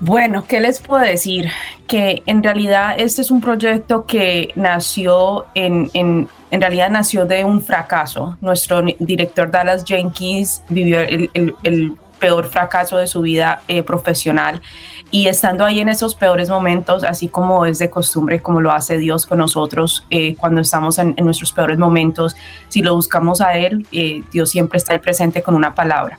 Bueno, 0.00 0.44
¿qué 0.46 0.60
les 0.60 0.80
puedo 0.80 1.02
decir? 1.02 1.50
Que 1.86 2.22
en 2.26 2.42
realidad 2.42 2.96
este 2.98 3.22
es 3.22 3.30
un 3.30 3.40
proyecto 3.40 4.04
que 4.06 4.50
nació 4.56 5.46
en, 5.54 5.90
en, 5.94 6.28
en 6.50 6.60
realidad 6.60 6.90
nació 6.90 7.24
de 7.24 7.44
un 7.44 7.62
fracaso. 7.62 8.36
Nuestro 8.40 8.82
director 8.98 9.50
Dallas 9.50 9.84
Jenkins 9.84 10.62
vivió 10.68 11.00
el, 11.00 11.30
el- 11.34 11.54
el 11.62 11.92
peor 12.18 12.48
fracaso 12.48 12.96
de 12.96 13.06
su 13.06 13.20
vida 13.20 13.62
eh, 13.68 13.82
profesional 13.82 14.60
y 15.10 15.28
estando 15.28 15.64
ahí 15.64 15.80
en 15.80 15.88
esos 15.88 16.14
peores 16.14 16.50
momentos, 16.50 17.04
así 17.04 17.28
como 17.28 17.66
es 17.66 17.78
de 17.78 17.88
costumbre, 17.88 18.40
como 18.40 18.60
lo 18.60 18.72
hace 18.72 18.98
Dios 18.98 19.26
con 19.26 19.38
nosotros 19.38 20.04
eh, 20.10 20.34
cuando 20.36 20.60
estamos 20.60 20.98
en, 20.98 21.14
nuestros 21.18 21.52
peores 21.52 21.78
momentos, 21.78 22.34
si 22.68 22.82
lo 22.82 22.94
buscamos 22.94 23.40
a 23.40 23.56
Él, 23.56 23.86
eh, 23.92 24.22
Dios 24.32 24.50
siempre 24.50 24.78
está 24.78 24.92
ahí 24.92 24.98
presente 24.98 25.42
con 25.42 25.54
una 25.54 25.74
palabra. 25.74 26.18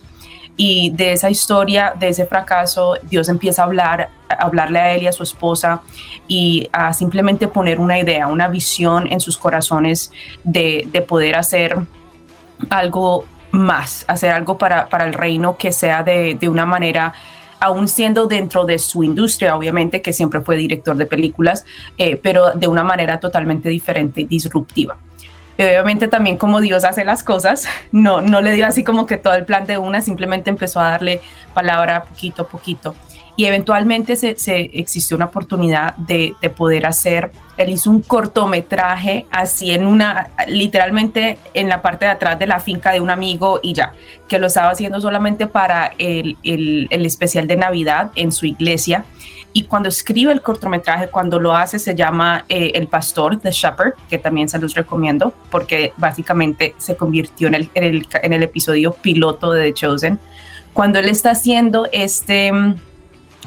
Y 0.57 0.91
de 0.91 1.11
esa 1.11 1.29
historia, 1.29 1.93
de 1.99 2.09
ese 2.09 2.25
fracaso, 2.25 2.95
Dios 3.03 3.27
empieza 3.27 3.63
a 3.63 3.65
hablar, 3.65 4.09
a 4.29 4.45
hablarle 4.45 4.79
a 4.79 4.93
él 4.93 5.03
y 5.03 5.07
a 5.07 5.11
su 5.11 5.23
esposa 5.23 5.81
y 6.29 6.69
a 6.71 6.93
simplemente 6.93 7.49
poner 7.49 7.77
una 7.77 7.99
idea, 7.99 8.27
una 8.27 8.47
visión 8.47 9.11
en 9.11 9.19
sus 9.19 9.37
corazones 9.37 10.13
de, 10.45 10.87
de 10.89 11.01
poder 11.01 11.35
hacer 11.35 11.77
algo 12.69 13.25
más, 13.51 14.05
hacer 14.07 14.31
algo 14.31 14.57
para, 14.57 14.87
para 14.87 15.05
el 15.05 15.13
reino 15.13 15.57
que 15.57 15.73
sea 15.73 16.03
de, 16.03 16.35
de 16.35 16.47
una 16.47 16.65
manera 16.65 17.13
aún 17.59 17.87
siendo 17.87 18.27
dentro 18.27 18.65
de 18.65 18.79
su 18.79 19.03
industria, 19.03 19.55
obviamente, 19.55 20.01
que 20.01 20.13
siempre 20.13 20.41
fue 20.41 20.57
director 20.57 20.95
de 20.95 21.05
películas, 21.05 21.65
eh, 21.97 22.17
pero 22.17 22.51
de 22.51 22.67
una 22.67 22.83
manera 22.83 23.19
totalmente 23.19 23.69
diferente 23.69 24.25
disruptiva. 24.25 24.97
Obviamente 25.57 26.09
también 26.09 26.35
como 26.35 26.59
Dios 26.59 26.83
hace 26.83 27.05
las 27.05 27.23
cosas, 27.23 27.65
no, 27.93 28.19
no 28.21 28.41
le 28.41 28.51
dio 28.51 28.67
así 28.67 28.83
como 28.83 29.05
que 29.05 29.15
todo 29.15 29.35
el 29.35 29.45
plan 29.45 29.65
de 29.65 29.77
una, 29.77 30.01
simplemente 30.01 30.49
empezó 30.49 30.81
a 30.81 30.89
darle 30.91 31.21
palabra 31.53 32.03
poquito 32.03 32.41
a 32.41 32.47
poquito. 32.47 32.93
Y 33.37 33.45
eventualmente 33.45 34.15
se, 34.15 34.37
se 34.37 34.71
existió 34.73 35.17
una 35.17 35.25
oportunidad 35.25 35.95
de, 35.97 36.33
de 36.41 36.49
poder 36.49 36.85
hacer, 36.85 37.31
él 37.57 37.69
hizo 37.69 37.89
un 37.89 38.01
cortometraje 38.01 39.25
así 39.31 39.71
en 39.71 39.85
una, 39.85 40.29
literalmente 40.47 41.37
en 41.53 41.69
la 41.69 41.81
parte 41.81 42.05
de 42.05 42.11
atrás 42.11 42.39
de 42.39 42.47
la 42.47 42.59
finca 42.59 42.91
de 42.91 43.01
un 43.01 43.09
amigo 43.09 43.59
y 43.61 43.73
ya, 43.73 43.93
que 44.27 44.39
lo 44.39 44.47
estaba 44.47 44.69
haciendo 44.69 44.99
solamente 45.01 45.47
para 45.47 45.93
el, 45.97 46.37
el, 46.43 46.87
el 46.89 47.05
especial 47.05 47.47
de 47.47 47.55
Navidad 47.55 48.11
en 48.15 48.31
su 48.31 48.45
iglesia 48.45 49.05
y 49.57 49.63
cuando 49.63 49.87
escribe 49.87 50.33
el 50.33 50.41
cortometraje, 50.41 51.07
cuando 51.07 51.39
lo 51.39 51.55
hace, 51.55 51.79
se 51.79 51.95
llama 51.95 52.43
eh, 52.49 52.73
El 52.75 52.89
Pastor, 52.89 53.39
The 53.39 53.51
Shepherd, 53.51 53.93
que 54.09 54.17
también 54.17 54.49
se 54.49 54.59
los 54.59 54.73
recomiendo, 54.73 55.33
porque 55.49 55.93
básicamente 55.95 56.75
se 56.77 56.97
convirtió 56.97 57.47
en 57.47 57.55
el, 57.55 57.69
en 57.73 57.83
el, 57.85 58.07
en 58.21 58.33
el 58.33 58.43
episodio 58.43 58.91
piloto 58.91 59.53
de 59.53 59.67
The 59.67 59.73
Chosen. 59.73 60.19
Cuando 60.73 60.99
él 60.99 61.07
está 61.07 61.31
haciendo 61.31 61.87
este, 61.93 62.51
mm, 62.51 62.75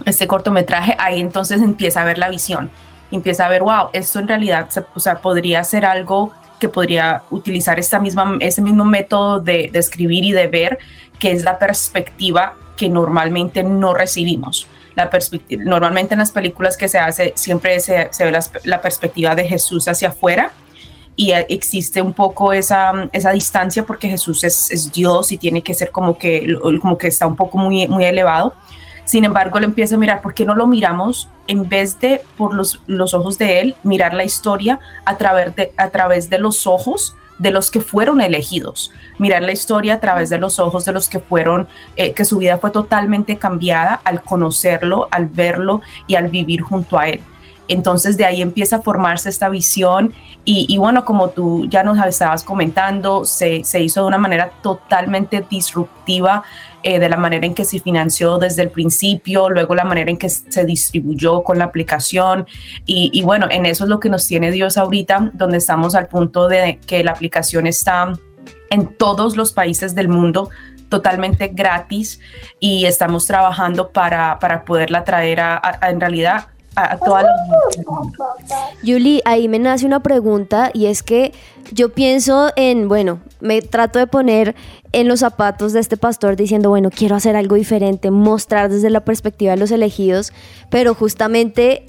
este 0.04 0.26
cortometraje, 0.26 0.94
ahí 0.98 1.20
entonces 1.20 1.62
empieza 1.62 2.02
a 2.02 2.04
ver 2.04 2.18
la 2.18 2.28
visión, 2.28 2.70
empieza 3.10 3.46
a 3.46 3.48
ver, 3.48 3.62
wow, 3.62 3.88
esto 3.92 4.18
en 4.18 4.28
realidad 4.28 4.68
o 4.94 5.00
sea, 5.00 5.18
podría 5.18 5.62
ser 5.64 5.84
algo 5.84 6.32
que 6.58 6.68
podría 6.68 7.22
utilizar 7.30 7.78
esta 7.78 7.98
misma, 8.00 8.36
ese 8.40 8.62
mismo 8.62 8.84
método 8.84 9.40
de, 9.40 9.70
de 9.72 9.78
escribir 9.78 10.24
y 10.24 10.32
de 10.32 10.48
ver, 10.48 10.78
que 11.18 11.32
es 11.32 11.44
la 11.44 11.58
perspectiva 11.58 12.54
que 12.76 12.88
normalmente 12.88 13.62
no 13.62 13.94
recibimos 13.94 14.66
la 14.94 15.10
perspectiva. 15.10 15.62
Normalmente 15.64 16.14
en 16.14 16.18
las 16.18 16.32
películas 16.32 16.76
que 16.76 16.88
se 16.88 16.98
hace 16.98 17.32
siempre 17.36 17.78
se, 17.80 18.08
se 18.10 18.24
ve 18.24 18.32
la, 18.32 18.44
la, 18.64 18.80
perspectiva 18.80 19.34
de 19.34 19.46
Jesús 19.46 19.86
hacia 19.86 20.08
afuera 20.08 20.52
y 21.16 21.32
existe 21.32 22.00
un 22.00 22.12
poco 22.12 22.52
esa, 22.52 23.08
esa 23.12 23.32
distancia 23.32 23.84
porque 23.84 24.08
Jesús 24.08 24.44
es, 24.44 24.70
es, 24.70 24.92
Dios 24.92 25.32
y 25.32 25.38
tiene 25.38 25.62
que 25.62 25.74
ser 25.74 25.90
como 25.90 26.16
que, 26.16 26.56
como 26.80 26.96
que 26.96 27.08
está 27.08 27.26
un 27.26 27.34
poco 27.34 27.58
muy, 27.58 27.88
muy 27.88 28.04
elevado. 28.04 28.54
Sin 29.08 29.24
embargo, 29.24 29.56
él 29.56 29.64
empieza 29.64 29.94
a 29.94 29.98
mirar, 29.98 30.20
¿por 30.20 30.34
qué 30.34 30.44
no 30.44 30.54
lo 30.54 30.66
miramos 30.66 31.30
en 31.46 31.66
vez 31.66 31.98
de 31.98 32.20
por 32.36 32.52
los, 32.52 32.82
los 32.86 33.14
ojos 33.14 33.38
de 33.38 33.60
él, 33.60 33.74
mirar 33.82 34.12
la 34.12 34.22
historia 34.22 34.80
a 35.06 35.16
través, 35.16 35.56
de, 35.56 35.72
a 35.78 35.88
través 35.88 36.28
de 36.28 36.38
los 36.38 36.66
ojos 36.66 37.16
de 37.38 37.50
los 37.50 37.70
que 37.70 37.80
fueron 37.80 38.20
elegidos, 38.20 38.92
mirar 39.16 39.40
la 39.40 39.52
historia 39.52 39.94
a 39.94 40.00
través 40.00 40.28
de 40.28 40.36
los 40.36 40.58
ojos 40.58 40.84
de 40.84 40.92
los 40.92 41.08
que 41.08 41.20
fueron, 41.20 41.68
eh, 41.96 42.12
que 42.12 42.26
su 42.26 42.36
vida 42.36 42.58
fue 42.58 42.70
totalmente 42.70 43.38
cambiada 43.38 43.98
al 44.04 44.20
conocerlo, 44.22 45.08
al 45.10 45.24
verlo 45.24 45.80
y 46.06 46.16
al 46.16 46.28
vivir 46.28 46.60
junto 46.60 46.98
a 46.98 47.08
él. 47.08 47.22
Entonces 47.66 48.18
de 48.18 48.26
ahí 48.26 48.42
empieza 48.42 48.76
a 48.76 48.82
formarse 48.82 49.30
esta 49.30 49.48
visión 49.48 50.12
y, 50.50 50.78
bueno, 50.78 51.04
como 51.04 51.28
tú 51.28 51.66
ya 51.66 51.82
nos 51.82 51.98
estabas 52.06 52.42
comentando, 52.42 53.26
se, 53.26 53.64
se 53.64 53.80
hizo 53.82 54.00
de 54.00 54.06
una 54.06 54.16
manera 54.16 54.50
totalmente 54.62 55.44
disruptiva 55.48 56.42
eh, 56.82 56.98
de 56.98 57.08
la 57.08 57.16
manera 57.16 57.46
en 57.46 57.54
que 57.54 57.64
se 57.64 57.80
financió 57.80 58.38
desde 58.38 58.62
el 58.62 58.70
principio, 58.70 59.48
luego 59.50 59.74
la 59.74 59.84
manera 59.84 60.10
en 60.10 60.16
que 60.16 60.28
se 60.28 60.64
distribuyó 60.64 61.42
con 61.42 61.58
la 61.58 61.64
aplicación. 61.64 62.46
Y, 62.86 63.22
bueno, 63.22 63.46
en 63.50 63.66
eso 63.66 63.84
es 63.84 63.90
lo 63.90 63.98
que 64.00 64.08
nos 64.08 64.26
tiene 64.26 64.50
Dios 64.50 64.76
ahorita, 64.78 65.30
donde 65.34 65.58
estamos 65.58 65.94
al 65.94 66.06
punto 66.08 66.48
de 66.48 66.78
que 66.86 67.02
la 67.02 67.12
aplicación 67.12 67.66
está 67.66 68.12
en 68.70 68.86
todos 68.96 69.36
los 69.36 69.52
países 69.52 69.94
del 69.94 70.08
mundo 70.08 70.50
totalmente 70.88 71.48
gratis 71.48 72.20
y 72.60 72.86
estamos 72.86 73.26
trabajando 73.26 73.90
para, 73.90 74.38
para 74.38 74.64
poderla 74.64 75.04
traer 75.04 75.40
a- 75.40 75.60
en 75.82 76.00
realidad 76.00 76.46
a. 76.76 76.98
Yuli, 78.82 79.20
ahí 79.24 79.48
me 79.48 79.58
nace 79.58 79.86
una 79.86 80.00
pregunta 80.00 80.70
y 80.72 80.86
es 80.86 81.02
que 81.02 81.32
yo 81.72 81.90
pienso 81.90 82.50
en, 82.56 82.88
bueno, 82.88 83.20
me 83.40 83.60
trato 83.62 83.98
de 83.98 84.06
poner 84.06 84.54
en 84.92 85.08
los 85.08 85.20
zapatos 85.20 85.72
de 85.72 85.80
este 85.80 85.96
pastor 85.96 86.36
diciendo, 86.36 86.70
bueno, 86.70 86.90
quiero 86.90 87.16
hacer 87.16 87.36
algo 87.36 87.56
diferente, 87.56 88.10
mostrar 88.10 88.70
desde 88.70 88.90
la 88.90 89.00
perspectiva 89.00 89.52
de 89.52 89.58
los 89.58 89.70
elegidos, 89.70 90.32
pero 90.70 90.94
justamente 90.94 91.84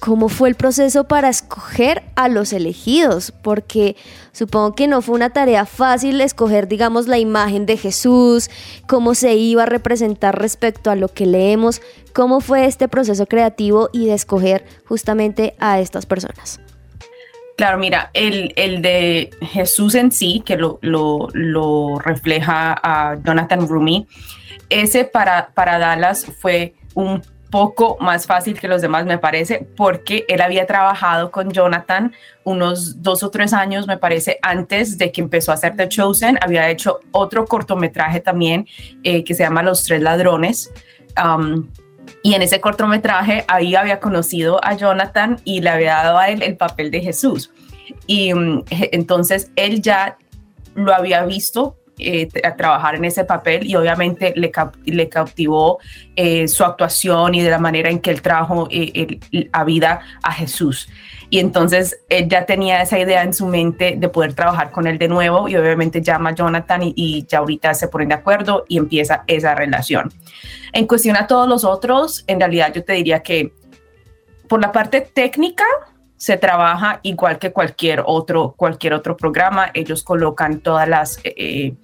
cómo 0.00 0.28
fue 0.28 0.48
el 0.48 0.54
proceso 0.54 1.04
para 1.04 1.28
escoger 1.28 2.02
a 2.14 2.28
los 2.28 2.52
elegidos, 2.52 3.32
porque 3.42 3.96
supongo 4.32 4.74
que 4.74 4.86
no 4.88 5.02
fue 5.02 5.14
una 5.14 5.30
tarea 5.30 5.66
fácil 5.66 6.20
escoger, 6.20 6.68
digamos, 6.68 7.06
la 7.06 7.18
imagen 7.18 7.66
de 7.66 7.76
Jesús, 7.76 8.50
cómo 8.86 9.14
se 9.14 9.34
iba 9.34 9.64
a 9.64 9.66
representar 9.66 10.38
respecto 10.38 10.90
a 10.90 10.96
lo 10.96 11.08
que 11.08 11.26
leemos, 11.26 11.80
cómo 12.12 12.40
fue 12.40 12.66
este 12.66 12.88
proceso 12.88 13.26
creativo 13.26 13.90
y 13.92 14.06
de 14.06 14.14
escoger 14.14 14.64
justamente 14.86 15.54
a 15.58 15.80
estas 15.80 16.06
personas. 16.06 16.60
Claro, 17.56 17.78
mira, 17.78 18.10
el, 18.14 18.52
el 18.56 18.82
de 18.82 19.30
Jesús 19.40 19.94
en 19.94 20.10
sí, 20.10 20.42
que 20.44 20.56
lo, 20.56 20.78
lo, 20.82 21.28
lo 21.32 22.00
refleja 22.00 22.74
a 22.82 23.16
Jonathan 23.22 23.68
Rumi, 23.68 24.08
ese 24.70 25.04
para, 25.04 25.50
para 25.54 25.78
Dallas 25.78 26.26
fue 26.40 26.74
un 26.94 27.22
poco 27.54 27.96
más 28.00 28.26
fácil 28.26 28.58
que 28.58 28.66
los 28.66 28.82
demás, 28.82 29.06
me 29.06 29.16
parece, 29.16 29.64
porque 29.76 30.24
él 30.26 30.40
había 30.40 30.66
trabajado 30.66 31.30
con 31.30 31.52
Jonathan 31.52 32.12
unos 32.42 33.00
dos 33.00 33.22
o 33.22 33.30
tres 33.30 33.52
años, 33.52 33.86
me 33.86 33.96
parece, 33.96 34.40
antes 34.42 34.98
de 34.98 35.12
que 35.12 35.20
empezó 35.20 35.52
a 35.52 35.54
hacer 35.54 35.76
The 35.76 35.88
Chosen. 35.88 36.36
Había 36.42 36.68
hecho 36.68 36.98
otro 37.12 37.44
cortometraje 37.44 38.18
también 38.18 38.66
eh, 39.04 39.22
que 39.22 39.34
se 39.34 39.44
llama 39.44 39.62
Los 39.62 39.84
Tres 39.84 40.02
Ladrones. 40.02 40.72
Um, 41.24 41.68
y 42.24 42.34
en 42.34 42.42
ese 42.42 42.60
cortometraje 42.60 43.44
ahí 43.46 43.76
había 43.76 44.00
conocido 44.00 44.58
a 44.64 44.74
Jonathan 44.74 45.40
y 45.44 45.60
le 45.60 45.70
había 45.70 45.94
dado 45.94 46.18
a 46.18 46.30
él 46.30 46.42
el 46.42 46.56
papel 46.56 46.90
de 46.90 47.02
Jesús. 47.02 47.52
Y 48.08 48.34
mm, 48.34 48.64
entonces 48.68 49.52
él 49.54 49.80
ya 49.80 50.18
lo 50.74 50.92
había 50.92 51.24
visto 51.24 51.76
eh, 51.98 52.28
tra- 52.28 52.56
trabajar 52.56 52.94
en 52.96 53.04
ese 53.04 53.24
papel 53.24 53.66
y 53.66 53.76
obviamente 53.76 54.32
le, 54.36 54.50
le 54.84 55.08
cautivó 55.08 55.78
eh, 56.16 56.48
su 56.48 56.64
actuación 56.64 57.34
y 57.34 57.42
de 57.42 57.50
la 57.50 57.58
manera 57.58 57.90
en 57.90 58.00
que 58.00 58.10
él 58.10 58.22
trajo 58.22 58.68
eh, 58.70 59.18
a 59.52 59.64
vida 59.64 60.00
a 60.22 60.32
Jesús. 60.32 60.88
Y 61.30 61.38
entonces 61.40 61.98
él 62.08 62.28
ya 62.28 62.46
tenía 62.46 62.82
esa 62.82 62.98
idea 62.98 63.22
en 63.22 63.32
su 63.32 63.46
mente 63.46 63.94
de 63.96 64.08
poder 64.08 64.34
trabajar 64.34 64.70
con 64.70 64.86
él 64.86 64.98
de 64.98 65.08
nuevo 65.08 65.48
y 65.48 65.56
obviamente 65.56 66.00
llama 66.02 66.30
a 66.30 66.34
Jonathan 66.34 66.82
y, 66.82 66.92
y 66.96 67.26
ya 67.26 67.38
ahorita 67.38 67.74
se 67.74 67.88
ponen 67.88 68.08
de 68.10 68.14
acuerdo 68.14 68.64
y 68.68 68.78
empieza 68.78 69.24
esa 69.26 69.54
relación. 69.54 70.12
En 70.72 70.86
cuestión 70.86 71.16
a 71.16 71.26
todos 71.26 71.48
los 71.48 71.64
otros, 71.64 72.24
en 72.26 72.38
realidad 72.38 72.72
yo 72.72 72.84
te 72.84 72.92
diría 72.92 73.20
que 73.20 73.52
por 74.48 74.60
la 74.60 74.70
parte 74.70 75.00
técnica 75.00 75.64
se 76.16 76.36
trabaja 76.36 77.00
igual 77.02 77.38
que 77.38 77.52
cualquier 77.52 78.02
otro, 78.06 78.54
cualquier 78.56 78.94
otro 78.94 79.16
programa. 79.16 79.70
Ellos 79.74 80.02
colocan 80.02 80.60
todas 80.60 80.88
las... 80.88 81.18
eh, 81.24 81.74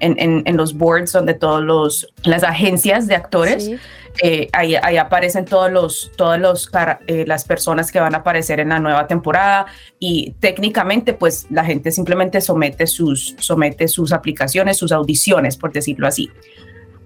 en, 0.00 0.16
en- 0.18 0.42
en 0.44 0.56
los 0.56 0.74
boards 0.76 1.12
donde 1.12 1.34
todos 1.34 1.62
los 1.62 2.08
las 2.24 2.42
agencias 2.42 3.06
de 3.06 3.14
actores 3.14 3.64
Sí. 3.66 3.76
eh, 4.24 4.48
ahí, 4.52 4.74
ahí 4.74 4.96
aparecen 4.96 5.44
todos 5.44 5.70
los 5.70 6.10
todos 6.16 6.36
los 6.40 6.68
eh, 7.06 7.24
las 7.28 7.44
personas 7.44 7.92
que 7.92 8.00
van 8.00 8.12
a 8.16 8.18
aparecer 8.18 8.58
en 8.58 8.70
la 8.70 8.80
nueva 8.80 9.06
temporada 9.06 9.66
y 10.00 10.32
técnicamente 10.40 11.14
pues 11.14 11.46
la 11.48 11.64
gente 11.64 11.92
simplemente 11.92 12.40
somete 12.40 12.88
sus 12.88 13.36
somete 13.38 13.86
sus 13.86 14.12
aplicaciones 14.12 14.76
sus 14.78 14.90
audiciones 14.90 15.56
por 15.56 15.72
decirlo 15.72 16.08
así 16.08 16.28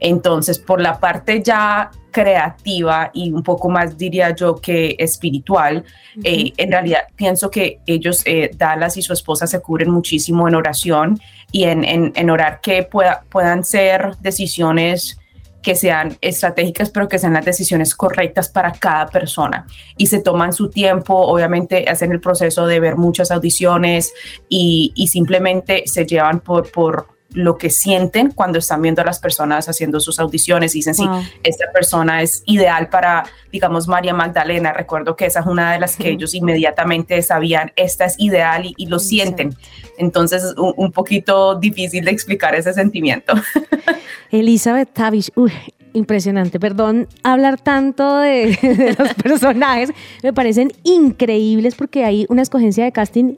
entonces, 0.00 0.58
por 0.58 0.80
la 0.80 0.98
parte 0.98 1.42
ya 1.42 1.90
creativa 2.10 3.10
y 3.14 3.30
un 3.30 3.42
poco 3.42 3.68
más, 3.68 3.96
diría 3.96 4.34
yo, 4.34 4.56
que 4.56 4.96
espiritual, 4.98 5.84
eh, 6.24 6.52
en 6.56 6.72
realidad 6.72 7.00
pienso 7.16 7.50
que 7.50 7.80
ellos, 7.86 8.22
eh, 8.24 8.50
Dallas 8.56 8.96
y 8.96 9.02
su 9.02 9.12
esposa, 9.12 9.46
se 9.46 9.60
cubren 9.60 9.90
muchísimo 9.90 10.48
en 10.48 10.54
oración 10.54 11.18
y 11.52 11.64
en, 11.64 11.84
en- 11.84 12.12
en 12.14 12.30
orar 12.30 12.60
que 12.60 12.82
pueda- 12.82 13.24
puedan 13.30 13.64
ser 13.64 14.16
decisiones 14.20 15.18
que 15.62 15.74
sean 15.74 16.16
estratégicas, 16.20 16.88
pero 16.90 17.08
que 17.08 17.18
sean 17.18 17.34
las 17.34 17.44
decisiones 17.44 17.94
correctas 17.94 18.48
para 18.48 18.72
cada 18.72 19.06
persona. 19.08 19.66
Y 19.96 20.06
se 20.06 20.20
toman 20.20 20.52
su 20.52 20.70
tiempo, 20.70 21.14
obviamente 21.14 21.84
hacen 21.88 22.12
el 22.12 22.20
proceso 22.20 22.66
de 22.66 22.78
ver 22.80 22.96
muchas 22.96 23.30
audiciones 23.30 24.12
y, 24.48 24.92
y 24.94 25.08
simplemente 25.08 25.82
se 25.86 26.06
llevan 26.06 26.40
por, 26.40 26.70
por 26.70 27.17
lo 27.30 27.58
que 27.58 27.68
sienten 27.68 28.30
cuando 28.30 28.58
están 28.58 28.80
viendo 28.80 29.02
a 29.02 29.04
las 29.04 29.18
personas 29.18 29.68
haciendo 29.68 30.00
sus 30.00 30.18
audiciones 30.18 30.74
y 30.74 30.78
dicen, 30.78 30.94
Wow. 30.96 31.22
sí, 31.22 31.30
esta 31.42 31.70
persona 31.72 32.22
es 32.22 32.42
ideal 32.46 32.88
para, 32.88 33.24
digamos, 33.52 33.86
María 33.86 34.14
Magdalena. 34.14 34.72
Recuerdo 34.72 35.14
que 35.14 35.26
esa 35.26 35.40
es 35.40 35.46
una 35.46 35.72
de 35.72 35.78
las 35.78 35.96
que 35.96 36.08
ellos 36.10 36.34
inmediatamente 36.34 37.20
sabían, 37.22 37.72
esta 37.76 38.06
es 38.06 38.14
ideal 38.18 38.64
y, 38.64 38.74
y 38.78 38.86
lo 38.86 38.98
sienten. 38.98 39.54
Entonces 39.98 40.42
es 40.42 40.54
un, 40.56 40.72
un 40.76 40.90
poquito 40.90 41.54
difícil 41.56 42.04
de 42.04 42.12
explicar 42.12 42.54
ese 42.54 42.72
sentimiento. 42.72 43.34
Elizabeth 44.30 44.92
Tavish, 44.92 45.30
uy, 45.34 45.52
impresionante. 45.92 46.58
Perdón 46.58 47.08
hablar 47.22 47.60
tanto 47.60 48.18
de, 48.18 48.56
de 48.62 48.96
los 48.98 49.14
personajes, 49.14 49.90
me 50.22 50.32
parecen 50.32 50.72
increíbles 50.84 51.74
porque 51.74 52.04
hay 52.04 52.26
una 52.28 52.42
escogencia 52.42 52.84
de 52.84 52.92
casting 52.92 53.34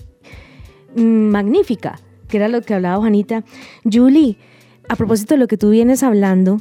mm, 0.95 1.03
magnífica, 1.31 1.99
que 2.31 2.39
era 2.39 2.49
lo 2.49 2.63
que 2.63 2.73
hablaba 2.73 2.97
Juanita. 2.99 3.45
Julie, 3.91 4.39
a 4.89 4.97
propósito 4.97 5.35
de 5.35 5.39
lo 5.39 5.49
que 5.49 5.59
tú 5.59 5.71
vienes 5.71 6.03
hablando, 6.03 6.59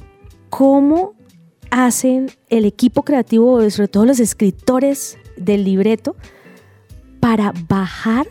¿cómo 0.50 1.14
hacen 1.72 2.30
el 2.50 2.66
equipo 2.66 3.04
creativo, 3.04 3.70
sobre 3.70 3.88
todo 3.88 4.06
los 4.06 4.20
escritores 4.20 5.18
del 5.38 5.64
libreto, 5.64 6.16
para 7.20 7.54
bajar, 7.68 8.28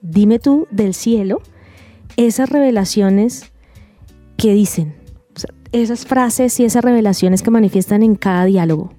dime 0.00 0.38
tú, 0.38 0.68
del 0.70 0.94
cielo, 0.94 1.40
esas 2.16 2.50
revelaciones 2.50 3.52
que 4.36 4.52
dicen? 4.52 4.94
Esas 5.72 6.06
frases 6.06 6.58
y 6.60 6.64
esas 6.64 6.84
revelaciones 6.84 7.42
que 7.42 7.50
manifiestan 7.50 8.02
en 8.02 8.14
cada 8.14 8.44
diálogo. 8.44 8.92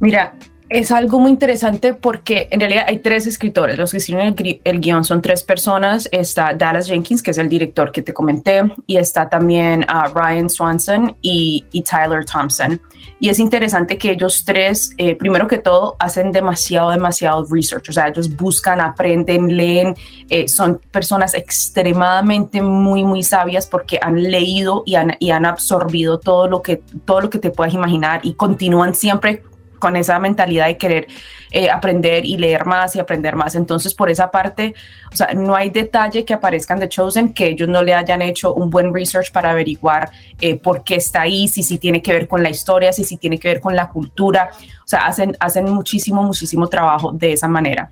Mira, 0.00 0.36
es 0.68 0.90
algo 0.90 1.20
muy 1.20 1.30
interesante 1.30 1.94
porque 1.94 2.48
en 2.50 2.58
realidad 2.58 2.84
hay 2.88 2.98
tres 2.98 3.26
escritores. 3.26 3.78
Los 3.78 3.92
que 3.92 3.98
escriben 3.98 4.34
el, 4.36 4.60
el 4.64 4.80
guion 4.80 5.04
son 5.04 5.22
tres 5.22 5.44
personas. 5.44 6.08
Está 6.10 6.54
Dallas 6.54 6.88
Jenkins, 6.88 7.22
que 7.22 7.30
es 7.30 7.38
el 7.38 7.48
director 7.48 7.92
que 7.92 8.02
te 8.02 8.12
comenté, 8.12 8.62
y 8.86 8.96
está 8.96 9.28
también 9.28 9.84
ah, 9.88 10.10
Ryan 10.12 10.50
Swanson 10.50 11.16
y, 11.22 11.64
y 11.70 11.82
Tyler 11.82 12.24
Thompson. 12.24 12.80
Y 13.20 13.28
es 13.28 13.38
interesante 13.38 13.96
que 13.96 14.10
ellos 14.10 14.44
tres, 14.44 14.92
eh, 14.98 15.14
primero 15.14 15.46
que 15.46 15.58
todo, 15.58 15.94
hacen 16.00 16.32
demasiado, 16.32 16.90
demasiado 16.90 17.46
research. 17.48 17.88
O 17.88 17.92
sea, 17.92 18.08
ellos 18.08 18.34
buscan, 18.34 18.80
aprenden, 18.80 19.56
leen. 19.56 19.94
eh, 20.28 20.48
son 20.48 20.80
personas 20.90 21.34
extremadamente 21.34 22.60
muy, 22.60 23.04
muy 23.04 23.22
sabias 23.22 23.66
porque 23.66 24.00
han 24.02 24.20
leído 24.20 24.82
y 24.84 24.96
han, 24.96 25.16
y 25.20 25.30
han 25.30 25.46
absorbido 25.46 26.18
todo 26.18 26.48
lo, 26.48 26.60
que, 26.60 26.82
todo 27.04 27.20
lo 27.20 27.30
que 27.30 27.38
te 27.38 27.50
puedas 27.50 27.72
imaginar 27.72 28.20
y 28.24 28.34
continúan 28.34 28.94
siempre 28.94 29.42
con 29.78 29.96
esa 29.96 30.18
mentalidad 30.18 30.66
de 30.66 30.76
querer 30.76 31.06
eh, 31.50 31.70
aprender 31.70 32.24
y 32.24 32.36
leer 32.36 32.66
más 32.66 32.96
y 32.96 33.00
aprender 33.00 33.36
más. 33.36 33.54
Entonces, 33.54 33.94
por 33.94 34.10
esa 34.10 34.30
parte, 34.30 34.74
o 35.12 35.16
sea, 35.16 35.32
no 35.34 35.54
hay 35.54 35.70
detalle 35.70 36.24
que 36.24 36.34
aparezcan 36.34 36.78
de 36.80 36.88
Chosen 36.88 37.32
que 37.32 37.46
ellos 37.46 37.68
no 37.68 37.82
le 37.82 37.94
hayan 37.94 38.20
hecho 38.22 38.52
un 38.54 38.68
buen 38.68 38.92
research 38.92 39.30
para 39.30 39.52
averiguar 39.52 40.10
eh, 40.40 40.56
por 40.56 40.82
qué 40.82 40.96
está 40.96 41.22
ahí, 41.22 41.48
si 41.48 41.62
sí 41.62 41.78
tiene 41.78 42.02
que 42.02 42.12
ver 42.12 42.28
con 42.28 42.42
la 42.42 42.50
historia, 42.50 42.92
si 42.92 43.04
sí 43.04 43.16
tiene 43.16 43.38
que 43.38 43.48
ver 43.48 43.60
con 43.60 43.76
la 43.76 43.88
cultura. 43.88 44.50
O 44.84 44.88
sea, 44.88 45.06
hacen, 45.06 45.36
hacen 45.40 45.64
muchísimo, 45.72 46.22
muchísimo 46.22 46.68
trabajo 46.68 47.12
de 47.12 47.32
esa 47.32 47.48
manera. 47.48 47.90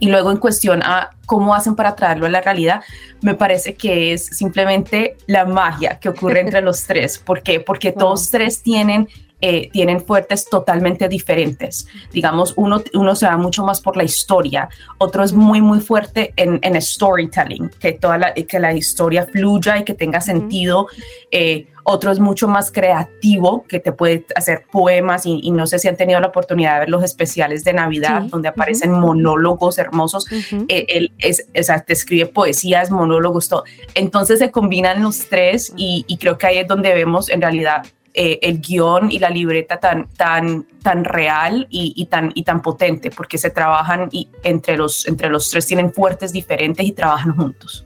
Y 0.00 0.08
luego 0.08 0.32
en 0.32 0.38
cuestión 0.38 0.82
a 0.82 1.10
cómo 1.26 1.54
hacen 1.54 1.76
para 1.76 1.94
traerlo 1.94 2.26
a 2.26 2.28
la 2.28 2.40
realidad, 2.40 2.82
me 3.20 3.34
parece 3.34 3.74
que 3.74 4.12
es 4.12 4.26
simplemente 4.26 5.16
la 5.26 5.44
magia 5.44 6.00
que 6.00 6.08
ocurre 6.08 6.40
entre 6.40 6.60
los 6.60 6.84
tres. 6.84 7.18
¿Por 7.18 7.42
qué? 7.42 7.60
Porque 7.60 7.92
todos 7.92 8.30
tres 8.30 8.62
tienen 8.62 9.08
eh, 9.46 9.68
tienen 9.70 10.00
fuertes 10.00 10.48
totalmente 10.48 11.06
diferentes. 11.06 11.86
Digamos, 12.10 12.54
uno, 12.56 12.82
uno 12.94 13.14
se 13.14 13.26
va 13.26 13.36
mucho 13.36 13.62
más 13.62 13.78
por 13.78 13.94
la 13.94 14.02
historia, 14.02 14.70
otro 14.96 15.22
es 15.22 15.34
muy, 15.34 15.60
muy 15.60 15.80
fuerte 15.80 16.32
en, 16.36 16.58
en 16.62 16.80
storytelling, 16.80 17.68
que, 17.78 17.92
toda 17.92 18.16
la, 18.16 18.32
que 18.32 18.58
la 18.58 18.72
historia 18.72 19.26
fluya 19.26 19.76
y 19.76 19.84
que 19.84 19.92
tenga 19.92 20.22
sentido. 20.22 20.86
Eh, 21.30 21.66
otro 21.82 22.10
es 22.10 22.20
mucho 22.20 22.48
más 22.48 22.72
creativo, 22.72 23.66
que 23.68 23.80
te 23.80 23.92
puede 23.92 24.24
hacer 24.34 24.64
poemas 24.72 25.26
y, 25.26 25.50
no 25.50 25.66
sé 25.66 25.78
si 25.78 25.88
han 25.88 25.98
tenido 25.98 26.20
la 26.20 26.28
oportunidad 26.28 26.72
de 26.72 26.80
ver 26.80 26.88
los 26.88 27.04
especiales 27.04 27.64
de 27.64 27.74
Navidad, 27.74 28.22
donde 28.22 28.48
aparecen 28.48 28.92
monólogos 28.92 29.76
hermosos. 29.76 30.26
Eh, 30.68 30.86
él 30.88 31.12
es, 31.18 31.46
o 31.54 31.62
sea, 31.62 31.80
te 31.80 31.92
escribe 31.92 32.24
poesías, 32.24 32.90
monólogos, 32.90 33.50
todo. 33.50 33.64
Entonces 33.94 34.38
se 34.38 34.50
combinan 34.50 35.02
los 35.02 35.28
tres 35.28 35.70
y, 35.76 36.06
y 36.08 36.16
creo 36.16 36.38
que 36.38 36.46
ahí 36.46 36.56
es 36.56 36.66
donde 36.66 36.94
vemos 36.94 37.28
en 37.28 37.42
realidad 37.42 37.82
eh, 38.16 38.38
el 38.42 38.60
guion 38.60 39.10
y 39.10 39.18
la 39.18 39.28
libreta 39.28 39.80
tan, 39.80 40.08
tan, 40.10 40.66
tan 40.82 41.04
real 41.04 41.66
y, 41.68 42.06
tan, 42.06 42.30
y 42.34 42.44
tan 42.44 42.62
potente, 42.62 43.10
porque 43.10 43.38
se 43.38 43.50
trabajan 43.50 44.08
y 44.12 44.28
entre 44.44 44.76
los, 44.76 45.06
entre 45.08 45.28
los 45.28 45.50
tres 45.50 45.66
tienen 45.66 45.92
fuertes 45.92 46.32
diferentes 46.32 46.86
y 46.86 46.92
trabajan 46.92 47.34
juntos. 47.34 47.84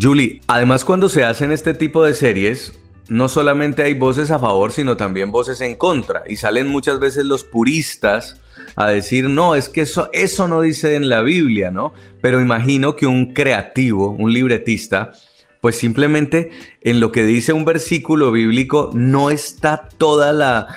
Julie, 0.00 0.40
además 0.46 0.84
cuando 0.84 1.08
se 1.08 1.24
hacen 1.24 1.50
este 1.50 1.74
tipo 1.74 2.04
de 2.04 2.14
series, 2.14 2.78
no 3.08 3.28
solamente 3.28 3.82
hay 3.82 3.94
voces 3.94 4.30
a 4.30 4.38
favor, 4.38 4.70
sino 4.70 4.96
también 4.96 5.32
voces 5.32 5.60
en 5.62 5.74
contra. 5.74 6.22
Y 6.28 6.36
salen 6.36 6.68
muchas 6.68 7.00
veces 7.00 7.24
los 7.24 7.42
puristas 7.42 8.40
a 8.76 8.88
decir, 8.88 9.28
no, 9.28 9.54
es 9.54 9.68
que 9.68 9.80
eso, 9.80 10.10
eso 10.12 10.46
no 10.46 10.60
dice 10.60 10.94
en 10.94 11.08
la 11.08 11.22
Biblia, 11.22 11.70
¿no? 11.70 11.92
Pero 12.20 12.40
imagino 12.40 12.94
que 12.94 13.06
un 13.06 13.32
creativo, 13.32 14.10
un 14.10 14.32
libretista, 14.32 15.12
pues 15.60 15.76
simplemente 15.76 16.50
en 16.82 17.00
lo 17.00 17.12
que 17.12 17.24
dice 17.24 17.52
un 17.52 17.64
versículo 17.64 18.30
bíblico 18.32 18.90
no 18.94 19.30
está 19.30 19.88
toda 19.88 20.32
la, 20.32 20.68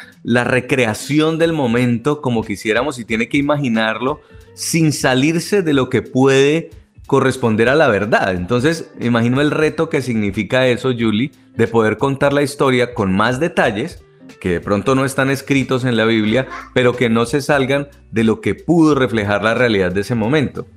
recreación 0.43 1.37
del 1.37 1.53
momento 1.53 2.21
como 2.21 2.43
quisiéramos 2.43 2.99
y 2.99 3.05
tiene 3.05 3.29
que 3.29 3.37
imaginarlo 3.37 4.21
sin 4.53 4.91
salirse 4.91 5.61
de 5.61 5.73
lo 5.73 5.89
que 5.89 6.01
puede 6.01 6.69
corresponder 7.07 7.69
a 7.69 7.75
la 7.75 7.87
verdad. 7.87 8.35
Entonces, 8.35 8.91
imagino 8.99 9.41
el 9.41 9.51
reto 9.51 9.89
que 9.89 10.01
significa 10.01 10.67
eso, 10.67 10.91
Julie, 10.97 11.31
de 11.55 11.67
poder 11.67 11.97
contar 11.97 12.33
la 12.33 12.43
historia 12.43 12.93
con 12.93 13.13
más 13.13 13.39
detalles 13.39 14.03
que 14.39 14.49
de 14.49 14.61
pronto 14.61 14.95
no 14.95 15.05
están 15.05 15.29
escritos 15.29 15.83
en 15.83 15.97
la 15.97 16.05
Biblia, 16.05 16.47
pero 16.73 16.95
que 16.95 17.09
no 17.09 17.25
se 17.25 17.41
salgan 17.41 17.89
de 18.11 18.23
lo 18.23 18.41
que 18.41 18.55
pudo 18.55 18.95
reflejar 18.95 19.43
la 19.43 19.53
realidad 19.53 19.91
de 19.91 20.01
ese 20.01 20.15
momento. 20.15 20.67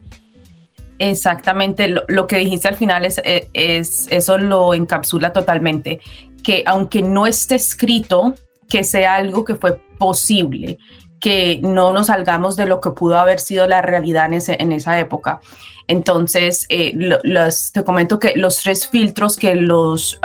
Exactamente, 0.99 1.89
lo, 1.89 2.27
que 2.27 2.39
dijiste 2.39 2.69
al 2.69 2.77
final 2.77 3.05
es, 3.05 3.21
eh, 3.25 3.49
es, 3.53 4.07
eso 4.11 4.39
lo 4.39 4.75
encapsula 4.75 5.33
totalmente, 5.33 6.01
que 6.43 6.63
aunque 6.67 7.03
no 7.03 7.27
esté 7.27 7.57
escrito, 7.57 8.35
que 8.69 8.85
sea 8.85 9.17
algo 9.17 9.45
que 9.45 9.57
fue 9.57 9.81
posible, 9.99 10.79
que 11.21 11.59
no 11.63 11.93
nos 11.93 12.09
salgamos 12.09 12.55
de 12.57 12.67
lo 12.67 12.81
que 12.81 12.91
pudo 12.91 13.19
haber 13.19 13.41
sido 13.41 13.67
la 13.67 13.83
realidad 13.83 14.31
en, 14.33 14.73
esa 14.73 15.01
época. 15.01 15.41
Entonces, 15.89 16.67
eh, 16.69 16.93
los, 16.95 17.73
te 17.73 17.83
comento 17.83 18.19
que 18.19 18.35
los 18.37 18.63
tres 18.63 18.87
filtros 18.87 19.37
que 19.37 19.55
los, 19.55 20.19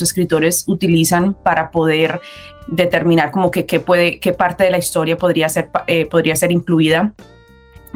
escritores 0.00 0.64
utilizan 0.66 1.34
para 1.34 1.70
poder 1.70 2.20
determinar 2.66 3.30
como 3.30 3.50
que 3.50 3.66
qué 3.66 3.80
parte 3.80 4.64
de 4.64 4.70
la 4.70 4.78
historia 4.78 5.16
podría 5.16 5.48
ser, 5.48 5.70
eh, 5.86 6.06
podría 6.06 6.34
ser 6.34 6.50
incluida 6.50 7.14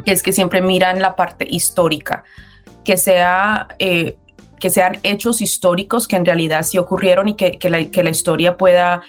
es 0.05 0.23
que 0.23 0.33
siempre 0.33 0.61
miran 0.61 1.01
la 1.01 1.15
parte 1.15 1.45
histórica, 1.49 2.23
que, 2.83 2.97
sea, 2.97 3.67
eh, 3.79 4.17
que 4.59 4.69
sean 4.69 4.99
hechos 5.03 5.41
históricos 5.41 6.07
que 6.07 6.15
en 6.15 6.25
realidad 6.25 6.63
sí 6.63 6.77
ocurrieron 6.77 7.29
y 7.29 7.35
que, 7.35 7.57
que, 7.57 7.69
la, 7.69 7.83
que 7.85 8.03
la 8.03 8.09
historia 8.09 8.57
pueda 8.57 9.01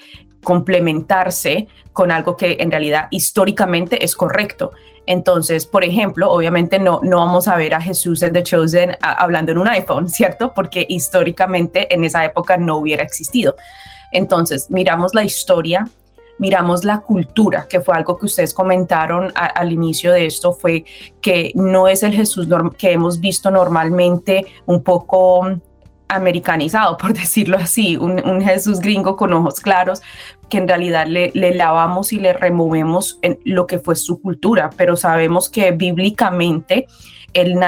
complementarse 0.43 1.69
con 1.93 2.11
algo 2.11 2.37
que 2.37 2.59
en 2.61 2.71
realidad 2.71 3.09
históricamente 3.11 4.05
es 4.05 4.15
correcto. 4.15 4.73
Entonces, 5.07 5.67
por 5.67 5.85
ejemplo, 5.85 6.31
obviamente 6.31 6.79
no, 6.79 7.01
no 7.03 7.19
vamos 7.19 7.49
a 7.49 7.57
ver 7.57 7.75
a 7.75 7.81
Jesús 7.81 8.23
el 8.23 8.33
The 8.33 8.43
Chosen 8.43 8.97
hablando 9.01 9.53
en 9.53 9.59
un 9.59 9.69
iPhone, 9.69 10.09
¿cierto? 10.11 10.53
Porque 10.55 10.87
históricamente 10.89 11.93
en 11.95 12.05
esa 12.05 12.25
época 12.25 12.57
no 12.57 12.77
hubiera 12.77 13.03
existido. 13.03 13.57
Entonces, 14.13 14.71
miramos 14.71 15.15
la 15.15 15.25
historia 15.25 15.89
miramos 16.39 16.85
la 16.85 17.01
cultura, 17.01 17.67
que 17.69 17.81
fue 17.81 17.95
algo 17.95 18.19
que 18.19 18.27
ustedes 18.27 18.55
comentaron 18.55 19.33
al 19.35 19.73
inicio 19.73 20.13
de 20.13 20.27
esto, 20.27 20.53
fue 20.53 20.85
que 21.21 21.53
no 21.55 21.89
es 21.89 22.03
el 22.03 22.13
Jesús 22.13 22.49
que 22.77 22.93
hemos 22.93 23.21
visto 23.21 23.51
normalmente 23.51 24.47
un 24.67 24.83
poco 24.83 25.47
americanizado, 26.09 26.97
por 26.99 27.15
decirlo 27.15 27.57
así, 27.57 27.97
un, 27.97 28.41
Jesús 28.43 28.81
gringo 28.81 29.17
con 29.17 29.33
ojos 29.33 29.61
claros, 29.61 30.03
que 30.49 30.59
en 30.59 30.69
realidad 30.69 31.07
le, 31.07 31.31
le, 31.35 31.55
lavamos 31.55 32.13
y 32.13 32.19
le 32.19 32.33
removemos 32.33 33.19
en 33.23 33.39
lo 33.45 33.67
que 33.67 33.79
fue 33.79 33.97
su 33.97 34.21
cultura, 34.21 34.71
pero 34.77 34.97
sabemos 34.97 35.49
que 35.49 35.73
bíblicamente 35.73 36.87
él, 37.35 37.59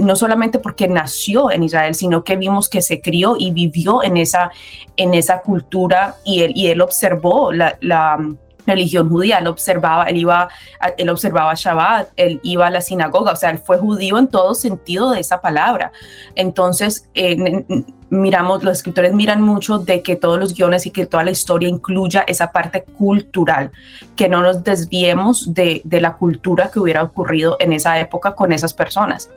no 0.00 0.16
solamente 0.16 0.58
porque 0.58 0.88
nació 0.88 1.50
en 1.50 1.62
Israel, 1.62 1.94
sino 1.94 2.24
que 2.24 2.36
vimos 2.36 2.68
que 2.68 2.82
se 2.82 3.00
crió 3.00 3.36
y 3.38 3.52
vivió 3.52 4.02
en 4.02 4.16
esa, 4.16 4.50
en 4.96 5.14
esa 5.14 5.40
cultura 5.40 6.16
y 6.24 6.42
él, 6.42 6.52
y 6.54 6.66
él 6.66 6.80
observó 6.80 7.52
la, 7.52 8.18
religión 8.66 9.08
judía, 9.08 9.38
él 9.38 9.46
observaba, 9.46 10.04
él 10.04 10.18
iba, 10.18 10.48
él 10.96 11.08
observaba 11.08 11.54
Shabbat, 11.54 12.10
él 12.16 12.40
iba 12.42 12.66
a 12.66 12.70
la 12.70 12.80
sinagoga, 12.80 13.32
o 13.32 13.36
sea, 13.36 13.50
él 13.50 13.58
fue 13.58 13.78
judío 13.78 14.18
en 14.18 14.28
todo 14.28 14.54
sentido 14.54 15.10
de 15.10 15.20
esa 15.20 15.40
palabra. 15.40 15.92
Entonces, 16.34 17.08
eh, 17.14 17.64
miramos, 18.10 18.62
los 18.62 18.78
escritores 18.78 19.12
miran 19.14 19.42
mucho 19.42 19.78
de 19.78 20.02
que 20.02 20.16
todos 20.16 20.38
los 20.38 20.54
guiones 20.54 20.86
y 20.86 20.90
que 20.90 21.06
toda 21.06 21.24
la 21.24 21.30
historia 21.30 21.68
incluya 21.68 22.24
esa 22.26 22.52
parte 22.52 22.82
cultural, 22.82 23.70
que 24.16 24.28
no 24.28 24.42
nos 24.42 24.62
desviemos 24.62 25.54
de, 25.54 25.80
de 25.84 26.00
la 26.00 26.16
cultura 26.16 26.70
que 26.70 26.78
hubiera 26.78 27.02
ocurrido 27.02 27.56
en 27.58 27.72
esa 27.72 27.98
época 27.98 28.34
con 28.34 28.52
esas 28.52 28.74
personas. 28.74 29.30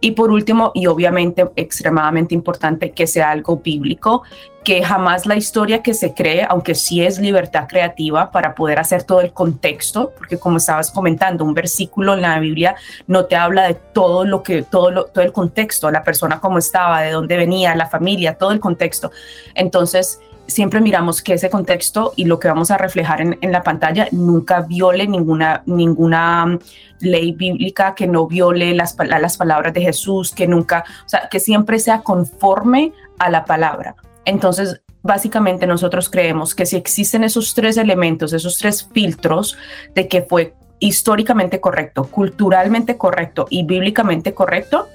Y 0.00 0.10
por 0.10 0.30
último, 0.30 0.70
y 0.74 0.86
obviamente 0.86 1.48
extremadamente 1.56 2.34
importante, 2.34 2.92
que 2.92 3.06
sea 3.06 3.30
algo 3.30 3.56
bíblico, 3.64 4.22
que 4.64 4.82
jamás 4.82 5.26
la 5.26 5.36
historia 5.36 5.82
que 5.82 5.92
se 5.92 6.14
cree, 6.14 6.46
aunque 6.48 6.74
sí 6.74 7.04
es 7.04 7.18
libertad 7.18 7.66
creativa 7.68 8.30
para 8.30 8.54
poder 8.54 8.78
hacer 8.78 9.02
todo 9.02 9.20
el 9.20 9.32
contexto, 9.32 10.12
porque 10.16 10.38
como 10.38 10.56
estabas 10.56 10.90
comentando, 10.90 11.44
un 11.44 11.52
versículo 11.52 12.14
en 12.14 12.22
la 12.22 12.38
Biblia 12.38 12.74
no 13.06 13.26
te 13.26 13.36
habla 13.36 13.68
de 13.68 13.74
todo 13.74 14.24
lo 14.24 14.42
que, 14.42 14.62
todo, 14.62 14.90
lo, 14.90 15.04
todo 15.04 15.22
el 15.22 15.32
contexto, 15.32 15.90
la 15.90 16.02
persona 16.02 16.40
cómo 16.40 16.58
estaba, 16.58 17.02
de 17.02 17.10
dónde 17.10 17.36
venía, 17.36 17.74
la 17.74 17.86
familia, 17.86 18.38
todo 18.38 18.52
el 18.52 18.60
contexto. 18.60 19.10
Entonces, 19.54 20.18
siempre 20.46 20.80
miramos 20.80 21.20
que 21.20 21.34
ese 21.34 21.50
contexto 21.50 22.12
y 22.16 22.24
lo 22.24 22.38
que 22.38 22.48
vamos 22.48 22.70
a 22.70 22.78
reflejar 22.78 23.20
en, 23.20 23.52
la 23.52 23.62
pantalla 23.62 24.08
nunca 24.12 24.62
viole 24.62 25.06
ninguna, 25.06 25.62
ninguna 25.66 26.46
mm, 26.46 26.58
ley 27.00 27.32
bíblica, 27.32 27.94
que 27.94 28.06
no 28.06 28.26
viole 28.26 28.74
las, 28.74 28.96
las 28.98 29.36
palabras 29.36 29.74
de 29.74 29.82
Jesús, 29.82 30.32
que 30.34 30.46
nunca, 30.46 30.84
o 31.04 31.08
sea, 31.08 31.28
que 31.30 31.38
siempre 31.38 31.78
sea 31.78 32.00
conforme 32.00 32.92
a 33.18 33.30
la 33.30 33.44
palabra. 33.44 33.94
Entonces, 34.24 34.80
básicamente 35.02 35.66
nosotros 35.66 36.08
creemos 36.08 36.54
que 36.54 36.66
si 36.66 36.76
existen 36.76 37.24
esos 37.24 37.54
tres 37.54 37.76
elementos, 37.76 38.32
esos 38.32 38.56
tres 38.58 38.88
filtros 38.92 39.56
de 39.94 40.08
que 40.08 40.22
fue 40.22 40.54
históricamente 40.78 41.60
correcto, 41.60 42.04
culturalmente 42.04 42.96
correcto 42.96 43.46
y 43.50 43.64
bíblicamente 43.64 44.34
correcto, 44.34 44.88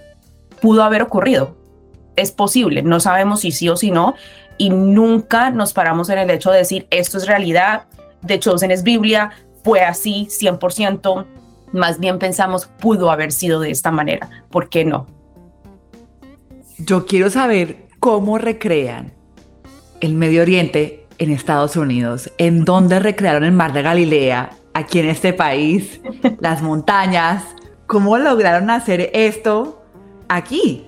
pudo 0.61 0.83
haber 0.83 1.03
ocurrido. 1.03 1.55
Es 2.15 2.31
posible, 2.31 2.81
no 2.81 2.99
sabemos 2.99 3.41
si 3.41 3.51
sí 3.51 3.69
o 3.69 3.77
si 3.77 3.91
no, 3.91 4.15
y 4.57 4.71
nunca 4.71 5.51
nos 5.51 5.73
paramos 5.73 6.09
en 6.09 6.17
el 6.17 6.29
hecho 6.31 6.51
de 6.51 6.57
decir 6.57 6.87
esto 6.89 7.17
es 7.17 7.27
realidad, 7.27 7.83
de 8.21 8.39
Chosen 8.39 8.71
es 8.71 8.83
Biblia, 8.83 9.31
fue 9.63 9.81
así 9.81 10.27
100%, 10.29 11.25
más 11.71 11.99
bien 11.99 12.19
pensamos 12.19 12.65
pudo 12.65 13.11
haber 13.11 13.31
sido 13.31 13.59
de 13.59 13.71
esta 13.71 13.91
manera, 13.91 14.29
¿por 14.49 14.69
qué 14.69 14.83
no? 14.85 15.07
Yo 16.79 17.05
quiero 17.05 17.29
saber 17.29 17.87
cómo 17.99 18.37
recrean 18.37 19.18
el 20.01 20.13
Medio 20.13 20.41
Oriente 20.41 21.05
en 21.17 21.31
Estados 21.31 21.75
Unidos, 21.75 22.31
en 22.37 22.65
dónde 22.65 22.99
recrearon 22.99 23.43
el 23.43 23.51
Mar 23.51 23.73
de 23.73 23.81
Galilea, 23.81 24.51
aquí 24.73 24.99
en 24.99 25.09
este 25.09 25.33
país, 25.33 26.01
las 26.39 26.61
montañas, 26.61 27.43
cómo 27.87 28.17
lograron 28.17 28.69
hacer 28.69 29.09
esto 29.13 29.83
aquí. 30.27 30.85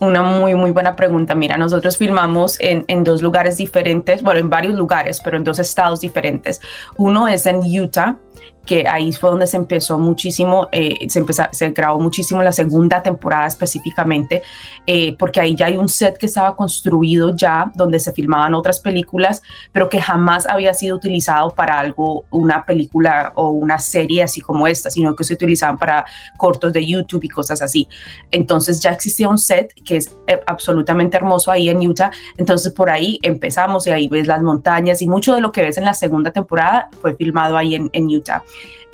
Una 0.00 0.22
muy, 0.22 0.54
muy 0.54 0.70
buena 0.72 0.96
pregunta. 0.96 1.34
Mira, 1.34 1.56
nosotros 1.56 1.96
filmamos 1.96 2.58
en, 2.60 2.84
en, 2.88 3.04
dos 3.04 3.22
lugares 3.22 3.56
diferentes, 3.56 4.22
bueno, 4.22 4.40
en 4.40 4.50
varios 4.50 4.74
lugares, 4.74 5.20
pero 5.22 5.36
en 5.36 5.44
dos 5.44 5.58
estados 5.58 6.00
diferentes. 6.00 6.60
Uno 6.96 7.28
es 7.28 7.46
en 7.46 7.58
Utah 7.58 8.16
que 8.64 8.86
ahí 8.88 9.12
fue 9.12 9.30
donde 9.30 9.46
se 9.46 9.56
empezó 9.56 9.98
muchísimo, 9.98 10.68
eh, 10.72 11.08
se, 11.08 11.18
empezó, 11.18 11.44
se 11.52 11.70
grabó 11.70 12.00
muchísimo 12.00 12.42
la 12.42 12.52
segunda 12.52 13.02
temporada 13.02 13.46
específicamente, 13.46 14.42
eh, 14.86 15.16
porque 15.18 15.40
ahí 15.40 15.54
ya 15.54 15.66
hay 15.66 15.76
un 15.76 15.88
set 15.88 16.16
que 16.16 16.26
estaba 16.26 16.56
construido 16.56 17.34
ya, 17.36 17.70
donde 17.74 18.00
se 18.00 18.12
filmaban 18.12 18.54
otras 18.54 18.80
películas, 18.80 19.42
pero 19.72 19.88
que 19.88 20.00
jamás 20.00 20.46
había 20.46 20.72
sido 20.72 20.96
utilizado 20.96 21.50
para 21.50 21.78
algo, 21.78 22.24
una 22.30 22.64
película 22.64 23.32
o 23.34 23.50
una 23.50 23.78
serie 23.78 24.22
así 24.22 24.40
como 24.40 24.66
esta, 24.66 24.90
sino 24.90 25.14
que 25.14 25.24
se 25.24 25.34
utilizaban 25.34 25.78
para 25.78 26.04
cortos 26.36 26.72
de 26.72 26.86
YouTube 26.86 27.24
y 27.24 27.28
cosas 27.28 27.60
así. 27.60 27.88
Entonces 28.30 28.80
ya 28.80 28.90
existía 28.90 29.28
un 29.28 29.38
set 29.38 29.74
que 29.84 29.96
es 29.96 30.16
eh, 30.26 30.40
absolutamente 30.46 31.16
hermoso 31.16 31.50
ahí 31.50 31.68
en 31.68 31.86
Utah, 31.86 32.10
entonces 32.36 32.72
por 32.72 32.88
ahí 32.88 33.18
empezamos 33.22 33.86
y 33.86 33.90
ahí 33.90 34.08
ves 34.08 34.26
las 34.26 34.42
montañas 34.42 35.02
y 35.02 35.06
mucho 35.06 35.34
de 35.34 35.40
lo 35.40 35.52
que 35.52 35.62
ves 35.62 35.76
en 35.76 35.84
la 35.84 35.94
segunda 35.94 36.30
temporada 36.30 36.88
fue 37.00 37.14
filmado 37.14 37.56
ahí 37.56 37.74
en, 37.74 37.90
en 37.92 38.06
Utah 38.06 38.42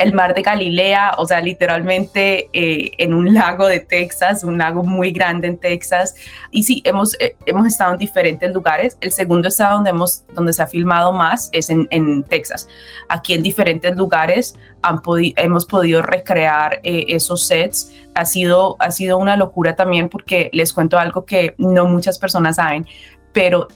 el 0.01 0.15
mar 0.15 0.35
de 0.35 0.41
Galilea, 0.41 1.13
o 1.19 1.27
sea, 1.27 1.43
literalmente 1.43 2.49
eh, 2.55 2.93
en 2.97 3.13
un 3.13 3.35
lago 3.35 3.67
de 3.67 3.81
Texas, 3.81 4.45
un 4.45 4.57
lago 4.57 4.83
muy 4.83 5.13
grande 5.13 5.47
en 5.47 5.59
Texas. 5.59 6.15
Y 6.51 6.63
sí, 6.63 6.81
hemos, 6.87 7.15
eh, 7.21 7.37
hemos 7.45 7.67
estado 7.67 7.93
en 7.93 7.99
diferentes 7.99 8.51
lugares. 8.53 8.97
El 9.03 9.13
segundo 9.13 9.49
estado 9.49 9.75
donde, 9.75 9.91
hemos, 9.91 10.25
donde 10.35 10.55
se 10.55 10.63
ha 10.63 10.67
filmado 10.67 11.13
más 11.13 11.51
es 11.53 11.69
en, 11.69 11.87
en 11.91 12.23
Texas. 12.23 12.67
Aquí 13.11 13.35
en 13.35 13.43
diferentes 13.43 13.95
lugares 13.95 14.57
han 14.81 15.03
hemos 15.37 15.67
podido 15.67 16.01
recrear 16.01 16.81
eh, 16.83 17.05
esos 17.09 17.47
sets. 17.47 17.93
Ha 18.15 18.25
sido, 18.25 18.77
ha 18.79 18.91
sido 18.93 19.19
una 19.19 19.37
locura 19.37 19.77
también 19.77 20.09
porque 20.09 20.49
les 20.55 20.73
cuento 20.73 20.99
algo 20.99 21.27
que 21.27 21.55
no 21.59 21.85
muchas 21.85 22.19
personas 22.19 22.57
saben 22.57 22.87
pero 23.33 23.69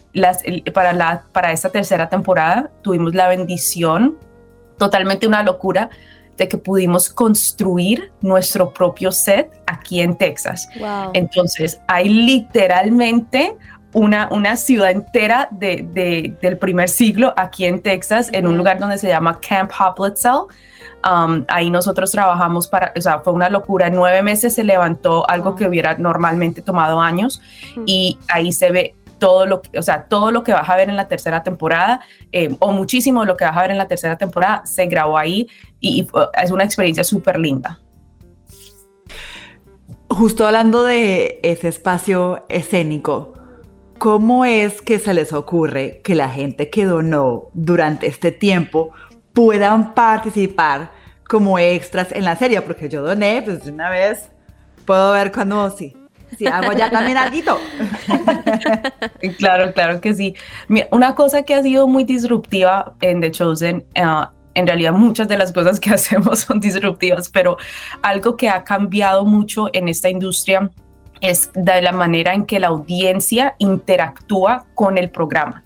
para, 0.73 0.93
la, 0.93 1.23
para 1.31 1.53
esta 1.53 1.71
tercera 1.71 2.09
temporada 2.09 2.73
tuvimos 2.83 3.15
la 3.15 3.29
bendición, 3.29 4.19
totalmente 4.79 5.27
una 5.27 5.43
locura, 5.43 5.91
de 6.37 6.49
que 6.49 6.59
pudimos 6.59 7.09
construir 7.09 8.13
nuestro 8.21 8.73
propio 8.73 9.13
set 9.13 9.51
aquí 9.67 10.01
en 10.01 10.17
Texas. 10.17 10.69
Entonces, 11.13 11.81
hay 11.87 12.09
literalmente 12.09 13.57
una, 13.93 14.29
una 14.33 14.57
ciudad 14.57 14.91
entera 14.91 15.49
de, 15.53 16.35
del 16.43 16.59
primer 16.59 16.89
siglo 16.89 17.33
aquí 17.37 17.65
en 17.65 17.81
Texas, 17.81 18.31
en 18.33 18.47
un 18.47 18.57
lugar 18.57 18.79
donde 18.79 18.99
se 18.99 19.09
llama 19.09 19.39
Camp 19.41 19.71
Hoplitzel. 19.79 20.47
Um, 21.09 21.45
ahí 21.49 21.71
nosotros 21.71 22.11
trabajamos 22.11 22.67
para, 22.67 22.93
o 22.97 23.01
sea, 23.01 23.21
fue 23.21 23.33
una 23.33 23.49
locura. 23.49 23.87
En 23.87 23.95
nueve 23.95 24.23
meses 24.23 24.55
se 24.55 24.65
levantó 24.65 25.29
algo 25.31 25.55
que 25.55 25.69
hubiera 25.69 25.97
normalmente 25.99 26.63
tomado 26.63 27.01
años 27.01 27.41
y 27.87 28.19
ahí 28.29 28.53
se 28.53 28.71
ve 28.73 28.95
todo 29.25 29.47
lo 29.47 29.63
o 29.79 29.81
sea, 29.81 30.05
todo 30.05 30.31
lo 30.31 30.45
que 30.45 30.53
vas 30.53 30.69
a 30.69 30.77
ver 30.77 30.91
en 30.91 30.97
la 30.97 31.09
tercera 31.09 31.43
temporada, 31.43 32.03
eh, 32.31 32.55
o 32.59 32.73
muchísimo 32.73 33.23
de 33.23 33.27
lo 33.27 33.39
que 33.39 33.47
vas 33.47 33.57
a 33.57 33.63
ver 33.63 33.71
en 33.71 33.79
la 33.79 33.89
tercera 33.89 34.19
temporada, 34.19 34.67
se 34.67 34.85
grabó 34.85 35.17
ahí 35.17 35.49
y, 35.81 36.07
es 36.43 36.51
una 36.51 36.65
experiencia 36.65 37.03
súper 37.05 37.39
linda. 37.39 37.81
Justo 40.11 40.47
hablando 40.47 40.85
de 40.85 41.41
ese 41.43 41.69
espacio 41.69 42.45
escénico, 42.51 43.33
¿cómo 43.97 44.45
es 44.45 44.83
que 44.83 44.99
se 44.99 45.15
les 45.15 45.33
ocurre 45.33 46.03
que 46.05 46.15
la 46.15 46.29
gente 46.29 46.69
que 46.69 46.85
donó 46.85 47.45
durante 47.55 48.07
este 48.07 48.31
tiempo 48.31 48.91
puedan 49.33 49.95
participar 49.95 50.91
como 51.27 51.59
extras 51.59 52.13
en 52.13 52.27
la 52.27 52.37
serie? 52.37 52.61
Porque 52.61 52.91
yo 52.91 53.01
doné, 53.01 53.41
pues 53.43 53.65
de 53.65 53.73
una 53.73 53.89
vez 53.89 54.29
puedo 54.85 55.13
ver 55.13 55.33
cuando 55.33 55.71
sí 55.71 55.97
si 56.37 56.47
hago 56.47 56.73
ya 56.73 56.91
también 56.91 57.19
claro, 59.39 59.73
claro 59.73 60.01
que 60.01 60.15
sí. 60.15 60.35
una 60.91 61.15
cosa 61.15 61.43
que 61.43 61.55
ha 61.55 61.63
sido 61.63 61.87
muy 61.87 62.05
disruptiva 62.05 62.95
en 63.01 63.21
The 63.21 63.31
Chosen, 63.31 63.85
uh, 63.97 64.27
en 64.55 64.67
realidad 64.67 64.93
muchas 64.93 65.29
de 65.29 65.37
las 65.37 65.53
cosas 65.53 65.81
que 65.81 65.91
hacemos 65.95 66.41
son 66.41 66.61
disruptivas, 66.61 67.29
pero 67.29 67.57
algo 68.03 68.37
que 68.37 68.49
ha 68.49 68.65
cambiado 68.65 69.25
mucho 69.25 69.69
en 69.73 69.89
esta 69.89 70.09
industria 70.09 70.71
es 71.21 71.51
de 71.55 71.83
la 71.83 71.93
manera 71.93 72.35
en 72.35 72.45
que 72.45 72.61
la 72.61 72.69
audiencia 72.69 73.55
interactúa 73.59 74.67
con 74.75 74.99
el 74.99 75.11
programa 75.11 75.64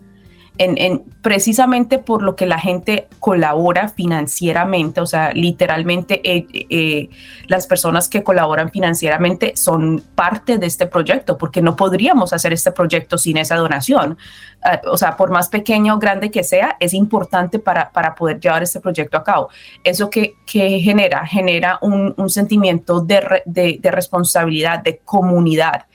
en, 0.59 1.05
precisamente 1.23 1.99
por 1.99 2.23
lo 2.23 2.37
que 2.37 2.47
la 2.47 2.59
gente 2.59 3.09
colabora 3.21 3.89
financieramente, 3.89 5.01
o 5.01 5.07
sea, 5.07 5.33
literalmente 5.33 6.21
eh, 6.25 6.47
eh, 6.53 7.09
las 7.47 7.67
personas 7.67 8.09
que 8.09 8.23
colaboran 8.23 8.71
financieramente 8.71 9.53
son 9.57 10.03
parte 10.15 10.59
de 10.59 10.67
este 10.67 10.87
proyecto, 10.87 11.39
porque 11.39 11.63
no 11.63 11.77
podríamos 11.77 12.33
hacer 12.33 12.53
este 12.53 12.73
proyecto 12.73 13.19
sin 13.19 13.37
esa 13.37 13.57
donación. 13.57 14.19
Ah, 14.63 14.81
o 14.91 14.97
sea, 14.97 15.17
por 15.17 15.31
más 15.31 15.49
pequeño 15.49 15.95
o 15.95 15.99
grande 15.99 16.31
que 16.31 16.43
sea, 16.43 16.77
es 16.81 16.93
importante 16.93 17.59
para, 17.59 17.91
para 17.91 18.15
poder 18.15 18.41
llevar 18.41 18.63
este 18.63 18.81
proyecto 18.81 19.17
a 19.17 19.25
cabo. 19.25 19.49
¿Eso 19.85 20.11
que, 20.11 20.35
que 20.45 20.81
genera? 20.81 21.25
Genera 21.27 21.79
un, 21.81 22.15
un 22.17 22.29
sentimiento 22.29 23.01
de, 23.01 23.43
de 23.45 23.91
responsabilidad, 23.91 24.83
de 24.83 24.99
comunidad 24.99 25.87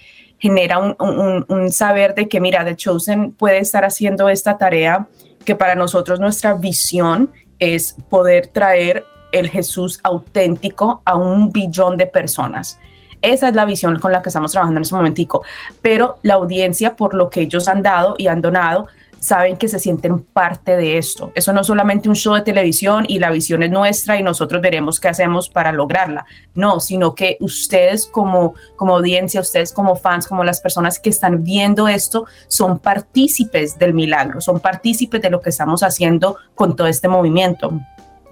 genera 0.43 0.77
un, 0.77 1.71
saber 1.71 2.15
de 2.15 2.27
que, 2.27 2.41
mira, 2.41 2.65
The 2.65 2.75
Chosen 2.75 3.31
puede 3.31 3.59
estar 3.59 3.85
haciendo 3.85 4.27
esta 4.27 4.57
tarea, 4.57 5.07
que 5.45 5.55
para 5.55 5.73
nosotros 5.73 6.19
nuestra 6.19 6.53
visión 6.53 7.31
es 7.59 7.95
poder 8.09 8.47
traer 8.47 9.05
el 9.31 9.49
Jesús 9.49 10.01
auténtico 10.03 11.01
a 11.05 11.15
un 11.15 11.49
billón 11.53 11.95
de 11.95 12.07
personas. 12.07 12.77
Esa 13.21 13.47
es 13.47 13.55
la 13.55 13.63
visión 13.63 13.97
con 13.99 14.11
la 14.11 14.21
que 14.21 14.27
estamos 14.27 14.51
trabajando 14.51 14.79
en 14.79 14.81
este 14.81 14.95
momentico. 14.95 15.43
Pero 15.81 16.17
la 16.23 16.33
audiencia, 16.33 16.97
por 16.97 17.13
lo 17.13 17.29
que 17.29 17.39
ellos 17.43 17.69
han 17.69 17.81
dado 17.81 18.15
y 18.17 18.27
han 18.27 18.41
donado, 18.41 18.87
saben 19.23 19.55
que 19.55 19.69
se 19.69 19.79
sienten 19.79 20.19
parte 20.19 20.75
de 20.75 20.97
esto. 20.97 21.31
Eso 21.33 21.53
no 21.53 21.61
es 21.61 21.67
solamente 21.67 22.09
un 22.09 22.15
show 22.15 22.35
de 22.35 22.41
televisión 22.41 23.05
y 23.07 23.19
la 23.19 23.31
visión 23.31 23.63
es 23.63 23.71
nuestra 23.71 24.19
y 24.19 24.23
nosotros 24.23 24.61
veremos 24.61 24.99
qué 24.99 25.07
hacemos 25.07 25.47
para 25.47 25.71
lograrla. 25.71 26.25
No, 26.55 26.81
sino 26.81 27.15
que 27.15 27.37
ustedes 27.39 28.05
como, 28.05 28.53
como 28.75 28.97
audiencia, 28.97 29.39
ustedes 29.39 29.71
como 29.71 29.95
fans, 29.95 30.27
como 30.27 30.43
las 30.43 30.59
personas 30.59 30.99
que 30.99 31.09
están 31.09 31.41
viendo 31.41 31.87
esto, 31.87 32.25
son 32.49 32.79
partícipes 32.79 33.79
del 33.79 33.93
milagro, 33.93 34.41
son 34.41 34.59
partícipes 34.59 35.21
de 35.21 35.29
lo 35.29 35.39
que 35.39 35.51
estamos 35.51 35.83
haciendo 35.83 36.35
con 36.53 36.75
todo 36.75 36.87
este 36.87 37.07
movimiento. 37.07 37.79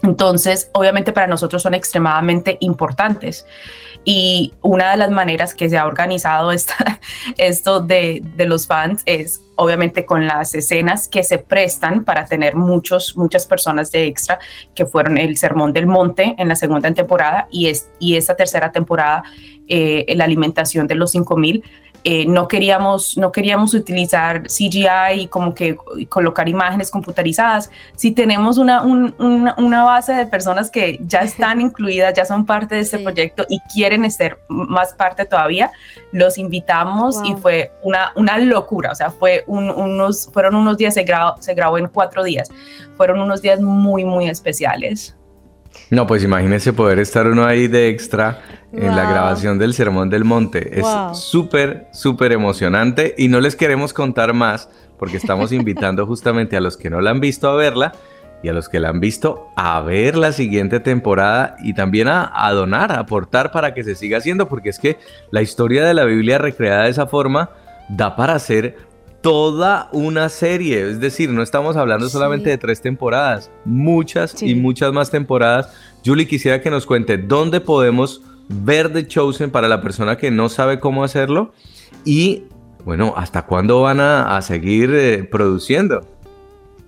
Entonces, 0.04 0.70
obviamente 0.74 1.14
para 1.14 1.28
nosotros 1.28 1.62
son 1.62 1.74
extremadamente 1.74 2.58
importantes. 2.60 3.46
Y 4.04 4.54
una 4.62 4.92
de 4.92 4.98
las 4.98 5.12
maneras 5.12 5.54
que 5.54 5.70
se 5.70 5.78
ha 5.78 5.86
organizado 5.86 6.52
esto 7.38 7.80
de, 7.82 8.24
los 8.38 8.66
fans 8.66 9.04
es 9.06 9.42
obviamente 9.56 10.06
con 10.06 10.26
las 10.26 10.56
escenas 10.56 11.08
que 11.08 11.24
se 11.24 11.38
prestan 11.38 12.04
para 12.04 12.26
tener 12.26 12.56
muchos, 12.56 13.16
muchas 13.16 13.46
personas 13.46 13.92
de 13.92 14.06
extra, 14.06 14.40
que 14.74 14.88
fueron 14.88 15.20
el 15.20 15.38
Sermón 15.38 15.72
del 15.72 15.86
Monte 15.86 16.36
en 16.40 16.48
la 16.48 16.56
segunda 16.56 16.92
temporada 16.92 17.48
y, 17.52 17.68
es, 17.68 17.90
y 18.00 18.16
esta 18.16 18.36
tercera 18.36 18.72
temporada, 18.72 19.24
eh, 19.68 20.06
la 20.16 20.24
alimentación 20.24 20.88
de 20.88 20.96
los 20.96 21.12
5000 21.12 21.64
eh, 22.04 22.26
no, 22.26 22.48
queríamos, 22.48 23.16
no 23.18 23.32
queríamos 23.32 23.74
utilizar 23.74 24.44
CGI 24.48 25.22
y 25.22 25.28
como 25.28 25.54
que 25.54 25.78
colocar 26.10 26.50
imágenes 26.50 26.90
computarizadas. 26.90 27.70
Si 27.96 28.12
tenemos 28.12 28.58
una, 28.58 28.82
una, 28.82 29.84
base 29.84 30.14
de 30.14 30.26
personas 30.26 30.72
que 30.72 31.00
ya 31.02 31.20
están 31.22 31.62
incluidas, 31.62 32.14
ya 32.14 32.26
son 32.26 32.46
parte 32.46 32.76
de 32.76 32.82
este 32.82 33.00
proyecto 33.00 33.46
y 33.50 33.60
quieren 33.74 34.10
ser 34.10 34.40
más 34.48 34.94
parte 34.94 35.26
todavía, 35.26 35.72
los 36.12 36.38
invitamos 36.38 37.22
y 37.24 37.36
fue 37.36 37.72
una, 37.84 38.12
una 38.16 38.38
locura. 38.40 38.92
O 38.92 38.96
sea, 38.96 39.12
fue 39.12 39.44
unos, 39.46 40.30
fueron 40.34 40.56
unos 40.56 40.78
días, 40.78 40.96
se 40.96 41.04
grabó, 41.04 41.36
se 41.40 41.54
grabó 41.54 41.78
en 41.78 41.88
cuatro 41.88 42.24
días. 42.24 42.50
Fueron 42.98 43.20
unos 43.22 43.42
días 43.42 43.62
muy, 43.62 44.06
muy 44.06 44.28
especiales. 44.28 45.16
No, 45.90 46.08
pues 46.08 46.24
imagínese 46.24 46.72
poder 46.72 47.00
estar 47.00 47.28
uno 47.28 47.46
ahí 47.46 47.68
de 47.68 47.90
extra 47.90 48.42
en 48.72 48.96
la 48.96 49.10
grabación 49.10 49.60
del 49.60 49.74
Sermón 49.74 50.10
del 50.10 50.24
Monte. 50.24 50.80
Es 50.80 50.86
súper, 51.14 51.88
súper 51.92 52.32
emocionante 52.32 53.14
y 53.18 53.28
no 53.28 53.42
les 53.42 53.56
queremos 53.56 53.94
contar 53.94 54.34
más 54.34 54.70
porque 54.98 55.18
estamos 55.18 55.52
invitando 55.52 56.06
justamente 56.06 56.56
a 56.56 56.62
los 56.62 56.78
que 56.78 56.90
no 56.90 57.02
la 57.02 57.12
han 57.12 57.20
visto 57.20 57.50
a 57.50 57.56
verla 57.56 57.94
y 58.44 58.50
a 58.50 58.54
los 58.54 58.70
que 58.70 58.80
la 58.80 58.90
han 58.90 59.00
visto 59.00 59.50
a 59.56 59.82
ver 59.82 60.16
la 60.16 60.32
siguiente 60.32 60.80
temporada 60.80 61.58
y 61.62 61.74
también 61.74 62.08
a, 62.08 62.32
a, 62.34 62.52
donar, 62.54 62.92
a 62.92 63.00
aportar 63.00 63.52
para 63.52 63.74
que 63.74 63.84
se 63.84 63.96
siga 63.96 64.18
haciendo, 64.18 64.48
porque 64.48 64.70
es 64.70 64.80
que 64.80 64.98
la 65.30 65.42
historia 65.42 65.86
de 65.86 65.94
la 65.94 66.06
Biblia 66.06 66.38
recreada 66.38 66.86
de 66.86 66.90
esa 66.90 67.06
forma 67.06 67.50
da 67.90 68.16
para 68.16 68.36
hacer 68.36 68.78
toda 69.22 69.90
una 69.92 70.30
serie. 70.30 70.90
Es 70.90 71.00
decir, 71.00 71.30
no 71.30 71.42
estamos 71.42 71.78
hablando 71.78 72.10
solamente 72.10 72.50
de 72.50 72.58
tres 72.58 72.82
temporadas, 72.82 73.52
muchas 73.66 74.42
y 74.42 74.56
muchas 74.56 74.92
más 74.92 75.10
temporadas. 75.10 75.70
Julie, 76.06 76.28
quisiera 76.28 76.62
que 76.62 76.70
nos 76.70 76.86
cuente 76.86 77.18
dónde 77.18 77.62
podemos 77.62 78.22
ver 78.50 78.92
The 78.92 79.08
Chosen 79.08 79.52
para 79.52 79.68
la 79.68 79.82
persona 79.82 80.18
que 80.18 80.32
no 80.32 80.50
sabe 80.50 80.80
cómo 80.80 81.04
hacerlo 81.04 81.54
y, 82.04 82.44
bueno, 82.84 83.14
hasta 83.16 83.46
cuándo 83.46 83.82
van 83.82 84.00
a, 84.00 84.42
seguir 84.42 84.92
eh, 84.94 85.24
produciendo. 85.24 86.02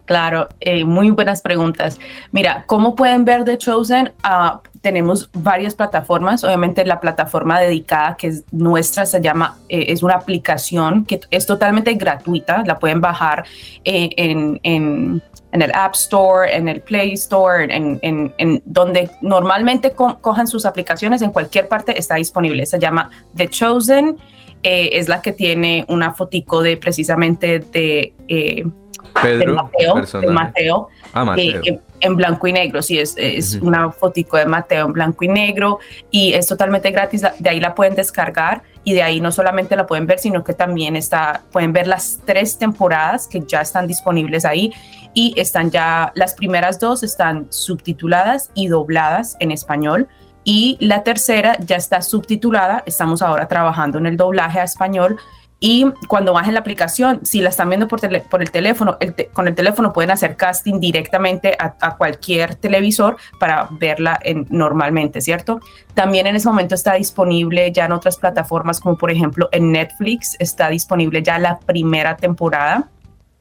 Claro, 0.05 0.49
eh, 0.59 0.83
muy 0.83 1.11
buenas 1.11 1.41
preguntas. 1.41 1.97
Mira, 2.31 2.65
¿cómo 2.67 2.93
pueden 2.95 3.23
ver 3.23 3.45
The 3.45 3.57
Chosen? 3.57 4.11
Ah, 4.21 4.61
tenemos 4.81 5.29
varias 5.31 5.75
plataformas. 5.75 6.43
Obviamente 6.43 6.85
la 6.85 6.99
plataforma 6.99 7.59
dedicada 7.61 8.17
que 8.17 8.27
es 8.27 8.43
nuestra 8.51 9.05
se 9.05 9.21
llama, 9.21 9.57
eh, 9.69 9.85
es 9.87 10.03
una 10.03 10.15
aplicación 10.15 11.05
que 11.05 11.21
es 11.31 11.45
totalmente 11.45 11.93
gratuita. 11.93 12.63
La 12.65 12.79
pueden 12.79 12.99
bajar 12.99 13.45
eh, 13.85 14.09
en, 14.17 14.59
en, 14.63 15.21
el 15.53 15.71
App 15.73 15.93
Store, 15.93 16.53
en 16.53 16.67
el 16.67 16.81
Play 16.81 17.13
Store, 17.13 17.63
en, 17.63 17.99
en 18.01 18.63
donde 18.65 19.09
normalmente 19.21 19.91
co 19.91 20.19
cojan 20.19 20.47
sus 20.47 20.65
aplicaciones, 20.65 21.21
en 21.21 21.31
cualquier 21.31 21.67
parte 21.69 21.97
está 21.97 22.15
disponible. 22.15 22.65
Se 22.65 22.79
llama 22.79 23.09
The 23.35 23.47
Chosen. 23.47 24.17
es 24.63 25.07
la 25.09 25.21
que 25.21 25.31
tiene 25.31 25.85
una 25.89 26.13
fotico 26.13 26.61
de 26.63 26.77
precisamente 26.77 27.59
de 27.59 28.13
Pedro, 29.21 29.55
Mateo, 29.55 30.21
de 30.21 30.27
Mateo, 30.27 30.87
ah, 31.13 31.25
Mateo. 31.25 31.61
Eh, 31.63 31.79
en 31.99 32.17
blanco 32.17 32.47
y 32.47 32.53
negro, 32.53 32.81
sí, 32.81 32.99
es, 32.99 33.15
es 33.17 33.55
uh 33.55 33.59
-huh. 33.59 33.67
una 33.67 33.91
fotico 33.91 34.35
de 34.37 34.45
Mateo 34.45 34.87
en 34.87 34.93
blanco 34.93 35.23
y 35.23 35.29
negro 35.29 35.79
y 36.11 36.33
es 36.33 36.47
totalmente 36.47 36.91
gratis, 36.91 37.21
de 37.39 37.49
ahí 37.49 37.61
la 37.61 37.73
pueden 37.75 37.95
descargar 37.95 38.61
y 38.83 38.93
de 38.93 39.03
ahí 39.03 39.21
no 39.21 39.31
solamente 39.31 39.75
la 39.75 39.87
pueden 39.87 40.05
ver, 40.05 40.19
sino 40.19 40.43
que 40.43 40.53
también 40.53 40.97
está, 40.97 41.43
pueden 41.51 41.71
ver 41.71 41.87
las 41.87 42.19
tres 42.25 42.57
temporadas 42.57 43.27
que 43.27 43.41
ya 43.47 43.61
están 43.61 43.87
disponibles 43.87 44.43
ahí 44.43 44.73
y 45.13 45.33
están 45.37 45.71
ya, 45.71 46.11
las 46.15 46.33
primeras 46.33 46.79
dos 46.79 47.03
están 47.03 47.47
subtituladas 47.49 48.51
y 48.53 48.67
dobladas 48.67 49.37
en 49.39 49.51
español 49.51 50.07
y 50.43 50.77
la 50.81 51.03
tercera 51.03 51.57
ya 51.59 51.77
está 51.77 52.01
subtitulada, 52.01 52.83
estamos 52.85 53.21
ahora 53.21 53.47
trabajando 53.47 53.97
en 53.97 54.07
el 54.07 54.17
doblaje 54.17 54.59
a 54.59 54.63
español 54.63 55.17
y 55.65 55.85
cuando 56.09 56.33
bajen 56.33 56.55
la 56.55 56.59
aplicación, 56.59 57.25
si 57.25 57.39
la 57.39 57.47
están 57.47 57.69
viendo 57.69 57.87
por, 57.87 58.01
el 58.03 58.51
teléfono, 58.51 58.97
el 58.99 59.13
te, 59.13 59.27
con 59.27 59.47
el 59.47 59.55
teléfono 59.55 59.93
pueden 59.93 60.11
hacer 60.11 60.35
casting 60.35 60.81
directamente 60.81 61.55
a, 61.57 61.77
a 61.79 61.95
cualquier 61.95 62.55
televisor 62.55 63.15
para 63.39 63.69
verla 63.71 64.19
en, 64.23 64.45
normalmente, 64.49 65.21
¿cierto? 65.21 65.61
También 65.93 66.27
en 66.27 66.35
ese 66.35 66.49
momento 66.49 66.75
está 66.75 66.95
disponible 66.95 67.71
ya 67.71 67.85
en 67.85 67.93
otras 67.93 68.17
plataformas, 68.17 68.81
como 68.81 68.97
por 68.97 69.09
ejemplo 69.09 69.47
en 69.53 69.71
Netflix, 69.71 70.35
está 70.37 70.67
disponible 70.67 71.23
ya 71.23 71.39
la 71.39 71.57
primera 71.59 72.17
temporada. 72.17 72.89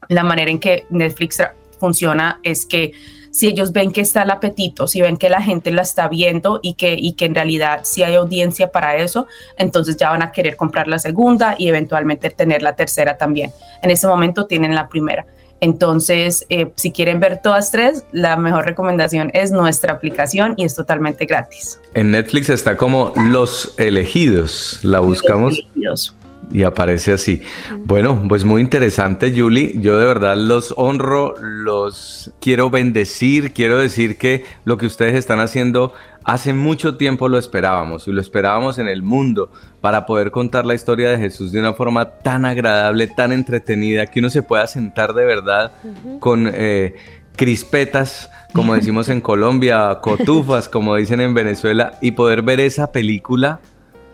La 0.07 0.23
manera 0.23 0.49
en 0.49 0.59
que 0.59 0.85
Netflix 0.91 1.43
funciona 1.77 2.39
es 2.41 2.65
que 2.65 2.93
si 3.33 3.47
ellos 3.47 3.71
ven 3.71 3.91
que 3.91 4.01
está 4.01 4.21
el 4.21 4.29
apetito, 4.29 4.87
si 4.87 5.01
ven 5.01 5.17
que 5.17 5.27
la 5.27 5.41
gente 5.41 5.71
la 5.71 5.81
está 5.81 6.07
viendo 6.07 6.59
y 6.61 6.75
que, 6.75 6.95
y 6.97 7.13
que 7.13 7.25
en 7.25 7.33
realidad 7.33 7.81
si 7.83 8.03
hay 8.03 8.13
audiencia 8.13 8.71
para 8.71 8.95
eso, 8.97 9.25
entonces 9.57 9.97
ya 9.97 10.11
van 10.11 10.21
a 10.21 10.31
querer 10.31 10.55
comprar 10.55 10.87
la 10.87 10.99
segunda 10.99 11.55
y 11.57 11.67
eventualmente 11.67 12.29
tener 12.29 12.61
la 12.61 12.75
tercera 12.75 13.17
también. 13.17 13.51
En 13.81 13.89
ese 13.89 14.05
momento 14.05 14.45
tienen 14.45 14.75
la 14.75 14.87
primera. 14.87 15.25
Entonces, 15.61 16.45
eh, 16.49 16.71
si 16.75 16.91
quieren 16.91 17.19
ver 17.19 17.41
todas 17.41 17.71
tres, 17.71 18.05
la 18.11 18.37
mejor 18.37 18.65
recomendación 18.65 19.31
es 19.33 19.51
nuestra 19.51 19.93
aplicación 19.93 20.53
y 20.57 20.65
es 20.65 20.75
totalmente 20.75 21.25
gratis. 21.25 21.79
En 21.95 22.11
Netflix 22.11 22.49
está 22.49 22.77
como 22.77 23.13
Los 23.15 23.73
Elegidos. 23.77 24.79
La 24.83 24.99
buscamos. 24.99 25.53
Los 25.53 25.59
elegidos 25.59 26.22
y 26.53 26.63
aparece 26.63 27.11
así. 27.11 27.41
Bueno, 27.85 28.23
pues 28.29 28.45
muy 28.45 28.61
interesante, 28.61 29.33
Julie. 29.35 29.73
Yo 29.79 29.97
de 29.97 30.05
verdad 30.05 30.37
los 30.37 30.73
honro, 30.77 31.33
los 31.41 32.31
quiero 32.39 32.69
bendecir, 32.69 33.53
quiero 33.53 33.79
decir 33.79 34.17
que 34.17 34.45
lo 34.63 34.77
que 34.77 34.85
ustedes 34.85 35.15
están 35.15 35.39
haciendo 35.39 35.93
hace 36.23 36.53
mucho 36.53 36.95
tiempo 36.95 37.27
lo 37.27 37.37
esperábamos 37.37 38.07
y 38.07 38.11
lo 38.11 38.21
esperábamos 38.21 38.77
en 38.77 38.87
el 38.87 39.01
mundo 39.01 39.51
para 39.81 40.05
poder 40.05 40.31
contar 40.31 40.65
la 40.65 40.75
historia 40.75 41.09
de 41.09 41.17
Jesús 41.17 41.51
de 41.51 41.59
una 41.59 41.73
forma 41.73 42.05
tan 42.05 42.45
agradable, 42.45 43.07
tan 43.07 43.31
entretenida, 43.31 44.05
que 44.05 44.19
uno 44.19 44.29
se 44.29 44.43
pueda 44.43 44.67
sentar 44.67 45.13
de 45.13 45.25
verdad 45.25 45.73
uh 45.83 45.87
-huh. 45.87 46.19
con 46.19 46.49
eh, 46.53 46.95
crispetas, 47.35 48.29
como 48.53 48.75
decimos 48.75 49.09
en 49.09 49.21
Colombia, 49.21 49.99
cotufas, 50.01 50.69
como 50.69 50.95
dicen 50.95 51.19
en 51.19 51.33
Venezuela, 51.33 51.97
y 51.99 52.11
poder 52.11 52.43
ver 52.43 52.59
esa 52.59 52.91
película 52.91 53.59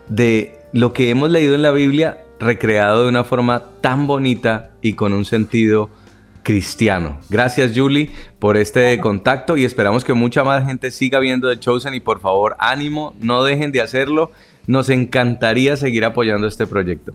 de 0.08 0.58
lo 0.72 0.92
que 0.92 1.10
hemos 1.10 1.30
leído 1.30 1.54
en 1.54 1.62
la 1.62 1.70
Biblia 1.70 2.18
recreado 2.40 3.04
de 3.04 3.08
una 3.10 3.22
forma 3.22 3.62
tan 3.80 4.06
bonita 4.06 4.70
y 4.82 4.94
con 4.94 5.12
un 5.12 5.24
sentido 5.24 5.90
cristiano. 6.42 7.20
Gracias 7.28 7.72
Julie 7.76 8.10
por 8.38 8.56
este 8.56 8.98
contacto 8.98 9.56
y 9.56 9.64
esperamos 9.64 10.04
que 10.04 10.14
mucha 10.14 10.42
más 10.42 10.66
gente 10.66 10.90
siga 10.90 11.20
viendo 11.20 11.48
The 11.50 11.60
Chosen 11.60 11.94
y 11.94 12.00
por 12.00 12.20
favor 12.20 12.56
ánimo, 12.58 13.14
no 13.20 13.44
dejen 13.44 13.72
de 13.72 13.82
hacerlo. 13.82 14.32
Nos 14.66 14.88
encantaría 14.88 15.76
seguir 15.76 16.04
apoyando 16.04 16.46
este 16.46 16.66
proyecto. 16.66 17.14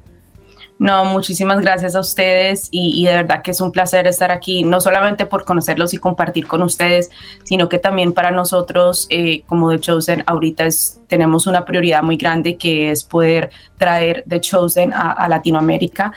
No, 0.77 1.05
muchísimas 1.05 1.61
gracias 1.61 1.95
a 1.95 2.01
ustedes 2.01 2.67
y, 2.69 3.01
y, 3.01 3.05
de 3.05 3.13
verdad 3.13 3.41
que 3.41 3.51
es 3.51 3.61
un 3.61 3.71
placer 3.71 4.07
estar 4.07 4.29
aquí, 4.29 4.63
no 4.63 4.81
solamente 4.81 5.25
por 5.25 5.45
conocerlos 5.45 5.93
y 5.93 5.99
compartir 5.99 6.47
con 6.47 6.61
ustedes, 6.63 7.09
sino 7.45 7.69
que 7.69 7.79
también 7.79 8.11
para 8.11 8.31
nosotros, 8.31 9.07
eh, 9.09 9.43
como 9.43 9.71
The 9.71 9.79
Chosen, 9.79 10.23
ahorita 10.27 10.65
es, 10.65 10.99
tenemos 11.07 11.47
una 11.47 11.63
prioridad 11.63 12.03
muy 12.03 12.17
grande 12.17 12.57
que 12.57 12.91
es 12.91 13.05
poder 13.05 13.51
traer 13.77 14.25
The 14.27 14.41
Chosen 14.41 14.91
a, 14.91 15.13
a 15.13 15.29
Latinoamérica 15.29 16.11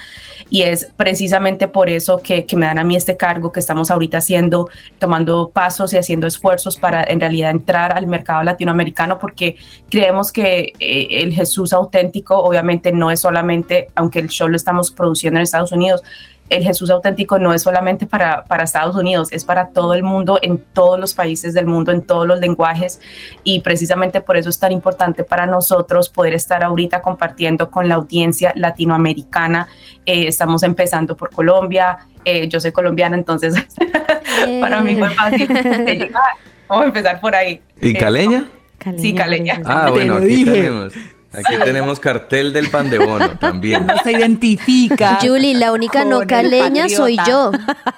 y 0.51 0.63
es 0.63 0.91
precisamente 0.97 1.69
por 1.69 1.89
eso 1.89 2.21
que, 2.23 2.45
que, 2.45 2.57
me 2.57 2.67
dan 2.67 2.79
a 2.79 2.85
mí 2.85 2.97
este 2.97 3.17
cargo 3.17 3.53
que 3.53 3.61
estamos 3.61 3.91
ahorita 3.91 4.19
haciendo, 4.19 4.69
tomando 4.99 5.51
pasos 5.51 5.93
y 5.93 5.99
haciendo 5.99 6.27
esfuerzos 6.27 6.77
para 6.77 7.05
en 7.05 7.21
realidad 7.21 7.51
entrar 7.51 7.97
al 7.97 8.07
mercado 8.07 8.43
latinoamericano 8.43 9.19
porque 9.19 9.57
creemos 9.91 10.33
que 10.33 10.73
eh, 10.81 11.23
el 11.23 11.33
Jesús 11.33 11.73
auténtico 11.73 12.37
obviamente 12.39 12.93
no 12.93 13.11
es 13.11 13.21
solamente, 13.21 13.89
aunque 13.95 14.21
el 14.21 14.29
show 14.29 14.48
lo 14.49 14.57
estamos 14.57 14.91
produciendo 14.91 15.39
en 15.39 15.45
Estados 15.45 15.73
Unidos, 15.73 16.03
el 16.51 16.63
Jesús 16.63 16.91
auténtico 16.91 17.39
no 17.39 17.53
es 17.53 17.63
solamente 17.63 18.07
para, 18.07 18.45
para 18.45 18.65
Estados 18.65 18.97
Unidos, 18.97 19.29
es 19.33 19.45
para 19.45 19.69
todo 19.69 19.95
el 19.95 20.03
mundo, 20.03 20.39
en 20.43 20.59
todos 20.59 20.99
los 20.99 21.15
países 21.15 21.53
del 21.55 21.67
mundo, 21.67 21.93
en 21.93 22.03
todos 22.03 22.27
los 22.27 22.41
lenguajes 22.41 23.01
y 23.45 23.61
precisamente 23.61 24.21
por 24.21 24.37
eso 24.37 24.49
es 24.49 24.59
tan 24.59 24.73
importante 24.73 25.25
para 25.25 25.47
nosotros 25.47 26.09
poder 26.09 26.35
estar 26.35 26.65
ahorita 26.65 27.03
compartiendo 27.03 27.71
con 27.71 27.89
la 27.89 27.97
audiencia 27.97 28.53
latinoamericana. 28.57 29.69
Eh, 30.07 30.27
estamos 30.27 30.63
empezando 30.63 31.17
por 31.17 31.31
Colombia, 31.31 31.99
eh, 32.25 32.49
yo 32.49 32.61
soy 32.61 32.73
colombiana, 32.73 33.17
entonces 33.17 33.55
para 34.61 34.81
mí 34.81 34.97
fue 34.97 35.11
fácil 35.11 35.49
llegar. 35.49 36.23
Vamos 36.69 36.85
a 36.85 36.89
empezar 36.89 37.21
por 37.21 37.35
ahí. 37.35 37.63
¿Y 37.81 37.95
caleña? 37.95 38.49
Eh, 38.85 38.95
sí, 38.99 39.15
caleña. 39.15 39.61
Ah, 39.65 39.89
bueno, 39.91 40.17
aquí 40.17 40.45
tenemos. 40.45 40.93
Aquí 41.33 41.55
sí. 41.55 41.61
tenemos 41.63 42.01
cartel 42.01 42.53
del 42.53 42.71
pan 42.71 42.89
de 42.89 42.99
bono 42.99 43.31
también. 43.39 43.87
No 43.87 43.97
se 43.99 44.13
identifica. 44.13 45.19
Julie, 45.21 45.55
la 45.55 45.73
única 45.73 46.05
no 46.05 46.27
caleña 46.27 46.89
soy 46.89 47.19
yo. 47.27 47.53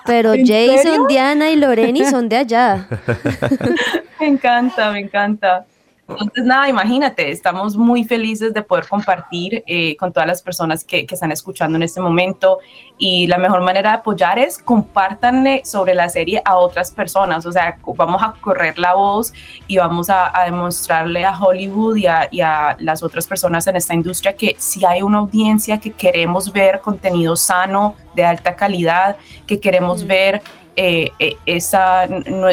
Pero 0.04 0.32
Jason, 0.36 0.82
serio? 0.82 1.06
Diana 1.08 1.50
y 1.50 1.56
Loreni 1.56 2.04
son 2.04 2.28
de 2.28 2.38
allá. 2.38 2.88
me 4.20 4.26
encanta, 4.26 4.90
me 4.90 5.00
encanta. 5.00 5.64
Entonces, 6.10 6.44
nada, 6.44 6.68
imagínate, 6.68 7.30
estamos 7.30 7.76
muy 7.76 8.04
felices 8.04 8.52
de 8.52 8.62
poder 8.62 8.86
compartir 8.86 9.62
eh, 9.66 9.96
con 9.96 10.12
todas 10.12 10.26
las 10.26 10.42
personas 10.42 10.84
que, 10.84 11.06
que, 11.06 11.14
están 11.14 11.32
escuchando 11.32 11.76
en 11.76 11.82
este 11.82 12.00
momento 12.00 12.58
y 12.98 13.26
la 13.26 13.38
mejor 13.38 13.62
manera 13.62 13.90
de 13.90 13.96
apoyar 13.98 14.38
es 14.38 14.58
compártanle 14.58 15.62
sobre 15.64 15.94
la 15.94 16.08
serie 16.08 16.42
a 16.44 16.56
otras 16.56 16.90
personas, 16.90 17.46
o 17.46 17.52
sea, 17.52 17.78
vamos 17.96 18.22
a 18.22 18.34
correr 18.40 18.78
la 18.78 18.94
voz 18.94 19.32
y 19.66 19.78
vamos 19.78 20.10
a, 20.10 20.38
a 20.38 20.44
demostrarle 20.44 21.24
a 21.24 21.38
Hollywood 21.38 21.96
y 21.96 22.06
a, 22.06 22.28
y 22.30 22.40
a, 22.40 22.76
las 22.78 23.02
otras 23.02 23.26
personas 23.26 23.66
en 23.66 23.76
esta 23.76 23.94
industria 23.94 24.34
que 24.34 24.56
si 24.58 24.84
hay 24.84 25.02
una 25.02 25.18
audiencia 25.18 25.78
que 25.78 25.92
queremos 25.92 26.52
ver 26.52 26.80
contenido 26.80 27.36
sano, 27.36 27.94
de 28.14 28.24
alta 28.24 28.56
calidad, 28.56 29.16
que 29.46 29.60
queremos 29.60 30.04
mm. 30.04 30.06
ver 30.06 30.42
eh, 30.76 31.10
esa, 31.46 32.06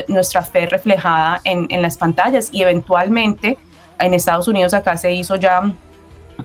nuestra 0.08 0.42
fe 0.42 0.66
reflejada 0.66 1.40
en, 1.44 1.68
en, 1.70 1.82
las 1.82 1.98
pantallas 1.98 2.50
y 2.52 2.62
eventualmente 2.62 3.58
en 4.00 4.14
Estados 4.14 4.48
Unidos 4.48 4.74
acá 4.74 4.98
se 4.98 5.14
hizo 5.14 5.36
ya 5.36 5.74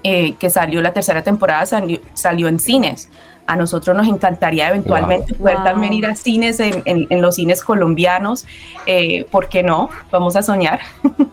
eh, 0.02 0.34
que 0.38 0.50
salió 0.50 0.80
la 0.80 0.92
tercera 0.92 1.22
temporada, 1.22 1.66
salió, 1.66 2.00
salió, 2.14 2.48
en 2.48 2.58
cines. 2.58 3.10
A 3.46 3.56
nosotros 3.56 3.96
nos 3.96 4.08
encantaría 4.08 4.68
eventualmente 4.68 5.32
wow. 5.34 5.38
poder 5.38 5.56
wow. 5.56 5.64
también 5.64 5.92
ir 5.92 6.06
a 6.06 6.14
cines 6.14 6.60
en, 6.60 6.82
en, 6.86 7.06
en 7.10 7.20
los 7.20 7.34
cines 7.36 7.62
colombianos. 7.62 8.46
Eh, 8.86 9.26
¿Por 9.30 9.48
qué 9.48 9.62
no? 9.62 9.90
Vamos 10.10 10.34
a 10.36 10.42
soñar. 10.42 10.80
Claro, 11.02 11.30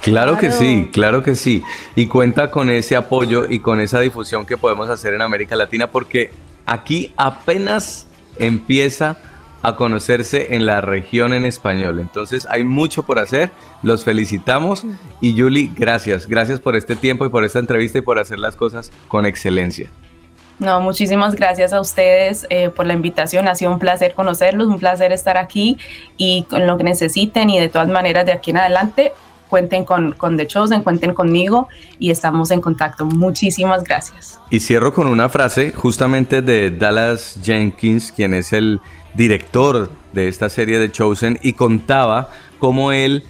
claro, 0.02 0.38
que 0.38 0.50
sí, 0.50 0.90
claro 0.92 1.22
que 1.22 1.34
sí. 1.34 1.62
Y 1.94 2.06
cuenta 2.06 2.50
con 2.50 2.68
ese 2.68 2.96
apoyo 2.96 3.46
y 3.48 3.60
con 3.60 3.80
esa 3.80 4.00
difusión 4.00 4.44
que 4.44 4.56
podemos 4.56 4.90
hacer 4.90 5.14
en 5.14 5.22
América 5.22 5.54
Latina 5.54 5.86
porque 5.86 6.32
aquí 6.66 7.12
apenas 7.16 8.06
empieza 8.38 9.16
a 9.62 9.76
conocerse 9.76 10.54
en 10.54 10.66
la 10.66 10.80
región 10.80 11.32
en 11.32 11.44
español. 11.44 12.00
Entonces 12.00 12.46
hay 12.50 12.64
mucho 12.64 13.02
por 13.02 13.18
hacer, 13.18 13.50
los 13.82 14.04
felicitamos 14.04 14.84
y 15.20 15.38
Julie, 15.38 15.70
gracias, 15.74 16.26
gracias 16.26 16.60
por 16.60 16.76
este 16.76 16.96
tiempo 16.96 17.26
y 17.26 17.28
por 17.28 17.44
esta 17.44 17.58
entrevista 17.58 17.98
y 17.98 18.02
por 18.02 18.18
hacer 18.18 18.38
las 18.38 18.56
cosas 18.56 18.90
con 19.08 19.26
excelencia. 19.26 19.90
No, 20.58 20.80
muchísimas 20.80 21.34
gracias 21.34 21.72
a 21.72 21.80
ustedes 21.80 22.46
eh, 22.50 22.68
por 22.68 22.86
la 22.86 22.92
invitación, 22.92 23.48
ha 23.48 23.54
sido 23.54 23.72
un 23.72 23.78
placer 23.78 24.12
conocerlos, 24.12 24.68
un 24.68 24.78
placer 24.78 25.10
estar 25.10 25.38
aquí 25.38 25.78
y 26.18 26.42
con 26.50 26.66
lo 26.66 26.76
que 26.76 26.84
necesiten 26.84 27.48
y 27.48 27.58
de 27.58 27.70
todas 27.70 27.88
maneras 27.88 28.26
de 28.26 28.32
aquí 28.32 28.50
en 28.50 28.58
adelante 28.58 29.12
cuenten 29.48 29.84
con, 29.84 30.12
con 30.12 30.36
The 30.36 30.46
Chosen, 30.46 30.82
cuenten 30.82 31.12
conmigo 31.12 31.68
y 31.98 32.10
estamos 32.10 32.50
en 32.52 32.60
contacto. 32.60 33.04
Muchísimas 33.04 33.84
gracias. 33.84 34.38
Y 34.48 34.60
cierro 34.60 34.94
con 34.94 35.06
una 35.08 35.28
frase 35.28 35.72
justamente 35.72 36.40
de 36.40 36.70
Dallas 36.70 37.38
Jenkins, 37.42 38.12
quien 38.12 38.32
es 38.32 38.52
el 38.52 38.80
director 39.14 39.90
de 40.12 40.28
esta 40.28 40.48
serie 40.48 40.78
de 40.78 40.90
Chosen 40.90 41.38
y 41.42 41.52
contaba 41.54 42.30
cómo 42.58 42.92
él 42.92 43.24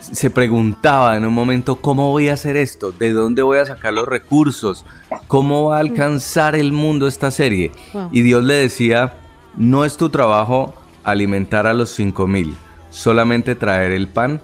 se 0.00 0.30
preguntaba 0.30 1.16
en 1.16 1.24
un 1.24 1.32
momento, 1.32 1.76
¿cómo 1.76 2.10
voy 2.10 2.28
a 2.28 2.34
hacer 2.34 2.56
esto? 2.56 2.90
¿De 2.92 3.12
dónde 3.12 3.42
voy 3.42 3.58
a 3.58 3.66
sacar 3.66 3.92
los 3.92 4.06
recursos? 4.06 4.84
¿Cómo 5.28 5.66
va 5.70 5.76
a 5.76 5.80
alcanzar 5.80 6.56
el 6.56 6.72
mundo 6.72 7.06
esta 7.06 7.30
serie? 7.30 7.70
Wow. 7.92 8.08
Y 8.10 8.22
Dios 8.22 8.42
le 8.42 8.54
decía, 8.54 9.14
no 9.56 9.84
es 9.84 9.96
tu 9.96 10.10
trabajo 10.10 10.74
alimentar 11.04 11.66
a 11.66 11.74
los 11.74 11.90
cinco 11.90 12.26
mil, 12.26 12.56
solamente 12.90 13.54
traer 13.54 13.92
el 13.92 14.08
pan 14.08 14.40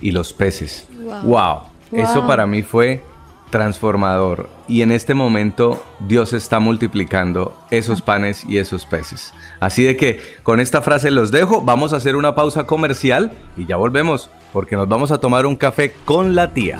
y 0.00 0.12
los 0.12 0.32
peces. 0.32 0.86
Wow. 1.24 1.62
Eso 1.92 2.20
Wow. 2.20 2.26
para 2.28 2.46
mí 2.46 2.62
fue 2.62 3.02
transformador. 3.50 4.48
Y 4.68 4.82
en 4.82 4.92
este 4.92 5.14
momento 5.14 5.84
Dios 6.00 6.32
está 6.32 6.60
multiplicando 6.60 7.56
esos 7.70 8.00
panes 8.02 8.44
y 8.44 8.58
esos 8.58 8.86
peces. 8.86 9.34
Así 9.58 9.84
de 9.84 9.96
que 9.96 10.20
con 10.42 10.60
esta 10.60 10.82
frase 10.82 11.10
los 11.10 11.30
dejo. 11.30 11.60
Vamos 11.60 11.92
a 11.92 11.96
hacer 11.96 12.16
una 12.16 12.34
pausa 12.34 12.64
comercial 12.64 13.32
y 13.56 13.66
ya 13.66 13.76
volvemos 13.76 14.30
porque 14.52 14.76
nos 14.76 14.88
vamos 14.88 15.10
a 15.10 15.18
tomar 15.18 15.46
un 15.46 15.56
café 15.56 15.92
con 16.04 16.34
la 16.34 16.52
tía. 16.52 16.78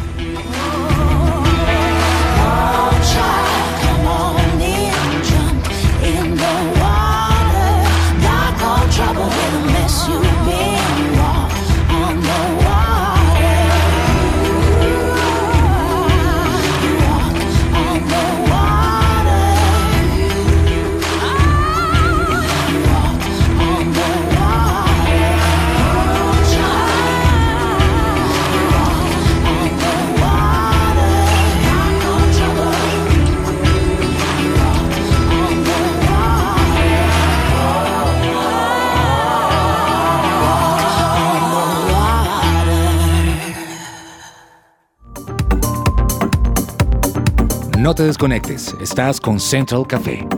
No 47.80 47.94
te 47.94 48.02
desconectes, 48.02 48.76
estás 48.82 49.18
con 49.18 49.40
Central 49.40 49.86
Café. 49.86 50.28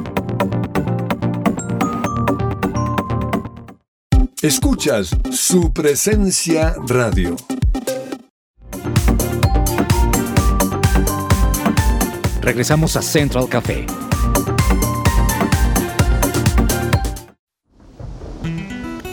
Escuchas 4.41 5.11
su 5.33 5.73
presencia 5.73 6.77
radio. 6.87 7.35
Regresamos 12.43 12.97
a 12.97 13.03
Central 13.03 13.49
Café. 13.49 13.87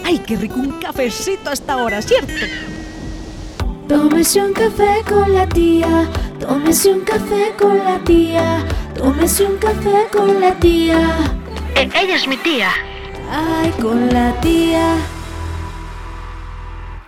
¡Ay, 0.03 0.19
qué 0.19 0.35
rico 0.35 0.59
un 0.59 0.73
cafecito 0.73 1.49
a 1.49 1.53
esta 1.53 1.77
hora, 1.77 1.99
¿cierto? 2.03 2.33
Tómese 3.87 4.39
un 4.39 4.53
café 4.53 5.01
con 5.09 5.33
la 5.33 5.49
tía, 5.49 6.07
tómese 6.39 6.93
un 6.93 7.01
café 7.01 7.53
con 7.57 7.77
la 7.77 7.99
tía, 7.99 8.65
tómese 8.95 9.45
un 9.45 9.57
café 9.57 10.07
con 10.11 10.39
la 10.39 10.53
tía. 10.55 11.17
ella 11.75 12.15
es 12.15 12.27
mi 12.27 12.37
tía. 12.37 12.69
Ay, 13.31 13.71
con 13.81 14.09
la 14.09 14.33
tía. 14.41 14.95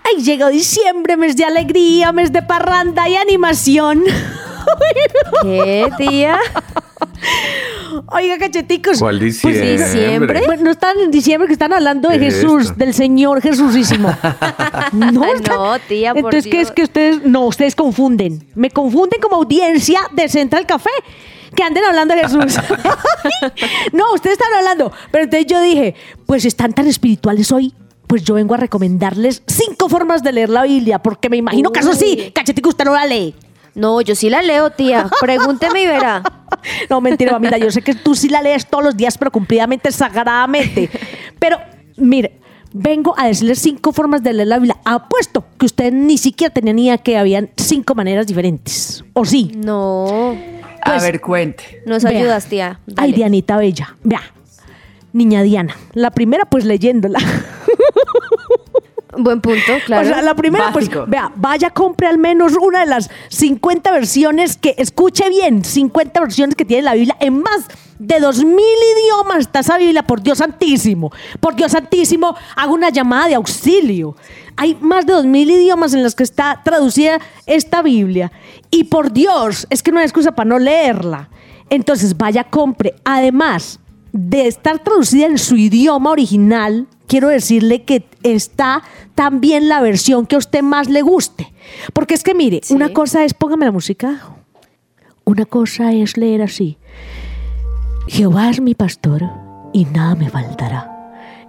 ¡Ay, 0.04 0.22
llegó 0.24 0.50
diciembre, 0.50 1.18
mes 1.18 1.36
de 1.36 1.46
alegría, 1.46 2.12
mes 2.12 2.32
de 2.32 2.42
parranda 2.42 3.08
y 3.08 3.16
animación! 3.16 4.04
¿Qué, 5.42 5.90
tía? 5.98 6.40
Oiga, 8.08 8.38
cacheticos. 8.38 9.00
¿Cuál 9.00 9.20
Pues 9.20 9.34
diciembre? 9.36 9.72
diciembre. 9.78 10.42
Bueno, 10.46 10.64
no 10.64 10.72
están 10.72 11.00
en 11.00 11.12
diciembre, 11.12 11.48
que 11.48 11.54
están 11.54 11.74
hablando 11.74 12.10
de 12.10 12.20
¿Qué 12.20 12.28
es 12.28 12.36
Jesús, 12.36 12.64
esto? 12.64 12.76
del 12.76 12.94
Señor 12.94 13.42
Jesucísimo. 13.42 14.16
No, 14.94 15.24
están- 15.34 15.56
no, 15.56 15.80
tía, 15.88 16.12
por 16.14 16.18
Entonces, 16.26 16.44
¿qué 16.52 16.62
es 16.62 16.68
Dios. 16.68 16.72
que 16.76 16.84
ustedes, 16.84 17.24
no, 17.24 17.46
ustedes 17.46 17.76
confunden. 17.76 18.46
Me 18.56 18.70
confunden 18.70 19.20
como 19.22 19.38
audiencia 19.38 20.00
de 20.12 20.28
Central 20.30 20.66
Café. 20.66 20.90
Que 21.56 21.64
anden 21.64 21.84
hablando 21.84 22.14
de 22.16 22.22
Jesús. 22.22 22.58
no, 23.94 24.14
ustedes 24.14 24.38
están 24.40 24.54
hablando. 24.58 24.92
Pero 25.12 25.26
entonces 25.26 25.48
yo 25.48 25.62
dije, 25.62 25.96
pues 26.26 26.46
están 26.46 26.74
tan 26.74 26.88
espirituales 26.88 27.52
hoy. 27.52 27.74
Pues 28.08 28.24
yo 28.24 28.34
vengo 28.34 28.54
a 28.54 28.58
recomendarles 28.58 29.42
cinco 29.48 29.88
formas 29.88 30.22
de 30.24 30.34
leer 30.34 30.50
la 30.50 30.64
Biblia, 30.64 31.00
porque 31.00 31.30
me 31.30 31.38
imagino 31.38 31.72
que 31.72 31.80
eso 31.80 31.94
sí, 31.94 32.16
Uy. 32.26 32.32
cachetico, 32.32 32.70
usted 32.70 32.84
no 32.86 32.94
la 32.94 33.06
lee. 33.06 33.34
No, 33.76 34.02
yo 34.02 34.16
sí 34.16 34.30
la 34.30 34.42
leo, 34.42 34.70
tía. 34.72 35.08
Pregúnteme 35.20 35.82
y 35.84 35.88
verá. 35.88 36.24
No, 36.90 37.02
mentira, 37.02 37.32
mamita. 37.32 37.58
Yo 37.58 37.72
sé 37.72 37.82
que 37.82 37.96
tú 37.96 38.14
sí 38.14 38.30
la 38.30 38.42
lees 38.42 38.68
todos 38.68 38.84
los 38.84 38.96
días, 38.98 39.18
pero 39.18 39.32
cumplidamente, 39.32 39.92
sagradamente. 39.92 40.90
Pero, 41.40 41.58
mire, 41.98 42.40
vengo 42.74 43.16
a 43.18 43.26
decirles 43.28 43.60
cinco 43.60 43.94
formas 43.94 44.22
de 44.22 44.34
leer 44.34 44.48
la 44.50 44.58
Biblia. 44.58 44.78
Apuesto 44.86 45.46
que 45.58 45.66
usted 45.66 45.92
ni 45.92 46.18
siquiera 46.20 46.54
tenía 46.54 46.74
ni 46.74 46.86
idea 46.88 46.98
que 47.00 47.18
habían 47.18 47.50
cinco 47.58 47.96
maneras 47.96 48.28
diferentes. 48.28 49.04
¿O 49.14 49.26
sí? 49.26 49.54
No. 49.56 50.36
A 50.84 50.92
Pues- 50.92 51.02
ver, 51.04 51.22
cuente. 51.22 51.82
Nos 51.88 52.04
Vea. 52.04 52.20
ayudas, 52.20 52.46
tía. 52.48 52.80
Ay. 52.98 53.14
Dianita 53.14 53.58
Bella. 53.58 53.96
Vea. 54.04 54.22
Niña 55.14 55.42
Diana. 55.42 55.76
La 55.94 56.12
primera, 56.12 56.46
pues 56.46 56.66
leyéndola. 56.66 57.20
Buen 59.24 59.42
punto, 59.42 59.74
claro. 59.86 60.08
O 60.08 60.14
sea, 60.14 60.22
la 60.22 60.36
primera, 60.36 60.72
pues, 60.72 60.90
vea, 61.08 61.32
vaya, 61.36 61.70
compre 61.70 62.08
al 62.08 62.18
menos 62.18 62.54
una 62.60 62.82
de 62.82 62.88
las 62.88 63.10
50 63.30 63.92
versiones 63.92 64.58
que, 64.58 64.76
escuche 64.78 65.30
bien, 65.30 65.64
50 65.64 66.20
versiones 66.20 66.56
que 66.56 66.66
tiene 66.66 66.84
la 66.84 66.94
Biblia 66.94 67.16
en 67.20 67.42
más 67.42 67.68
de 68.02 68.20
2000 68.20 68.58
idiomas 68.58 69.42
está 69.42 69.60
esa 69.60 69.78
Biblia, 69.78 70.02
por 70.02 70.24
Dios 70.24 70.40
santísimo. 70.40 71.12
Por 71.40 71.56
Dios 71.56 71.72
santísimo, 71.72 72.36
hago 72.56 72.74
una 72.74 72.90
llamada 72.90 73.28
de 73.28 73.36
auxilio. 73.36 74.16
Hay 74.56 74.76
más 74.82 75.06
de 75.06 75.14
2000 75.14 75.52
idiomas 75.52 75.94
en 75.94 76.02
los 76.02 76.16
que 76.16 76.24
está 76.24 76.62
traducida 76.64 77.20
esta 77.46 77.84
Biblia. 77.84 78.32
Y 78.72 78.86
por 78.86 79.14
Dios, 79.14 79.68
es 79.70 79.84
que 79.84 79.92
no 79.92 80.00
hay 80.00 80.06
excusa 80.06 80.32
para 80.32 80.50
no 80.50 80.58
leerla. 80.58 81.30
Entonces, 81.70 82.18
vaya, 82.18 82.44
compre. 82.44 82.96
Además 83.06 83.80
de 84.14 84.48
estar 84.48 84.80
traducida 84.80 85.26
en 85.28 85.38
su 85.38 85.56
idioma 85.56 86.12
original, 86.12 86.88
quiero 87.08 87.30
decirle 87.30 87.84
que 87.84 88.06
está 88.24 88.84
también 89.16 89.70
la 89.70 89.82
versión 89.82 90.26
que 90.26 90.36
a 90.36 90.40
usted 90.40 90.62
más 90.64 90.90
le 90.90 91.02
guste. 91.02 91.54
Porque 91.94 92.14
es 92.14 92.24
que 92.24 92.34
mire, 92.34 92.60
Sí. 92.64 92.74
una 92.74 92.90
cosa 92.94 93.24
es, 93.24 93.34
póngame 93.34 93.66
la 93.66 93.72
música, 93.72 94.22
una 95.24 95.46
cosa 95.46 95.94
es 95.94 96.18
leer 96.18 96.42
así. 96.42 96.78
Jehová 98.08 98.50
es 98.50 98.60
mi 98.60 98.76
pastor 98.76 99.24
y 99.74 99.86
nada 99.86 100.16
me 100.16 100.30
faltará. 100.30 100.88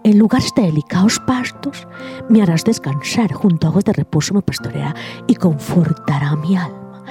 En 0.05 0.19
lugares 0.19 0.53
de 0.57 0.63
delicados 0.63 1.21
pastos 1.21 1.87
me 2.29 2.43
harás 2.43 2.65
descansar, 2.65 3.33
junto 3.33 3.67
a 3.67 3.71
aguas 3.71 3.85
de 3.85 3.93
reposo 3.93 4.35
me 4.35 4.43
pastoreará 4.43 4.95
y 5.27 5.35
confortará 5.37 6.35
mi 6.37 6.57
alma. 6.57 7.05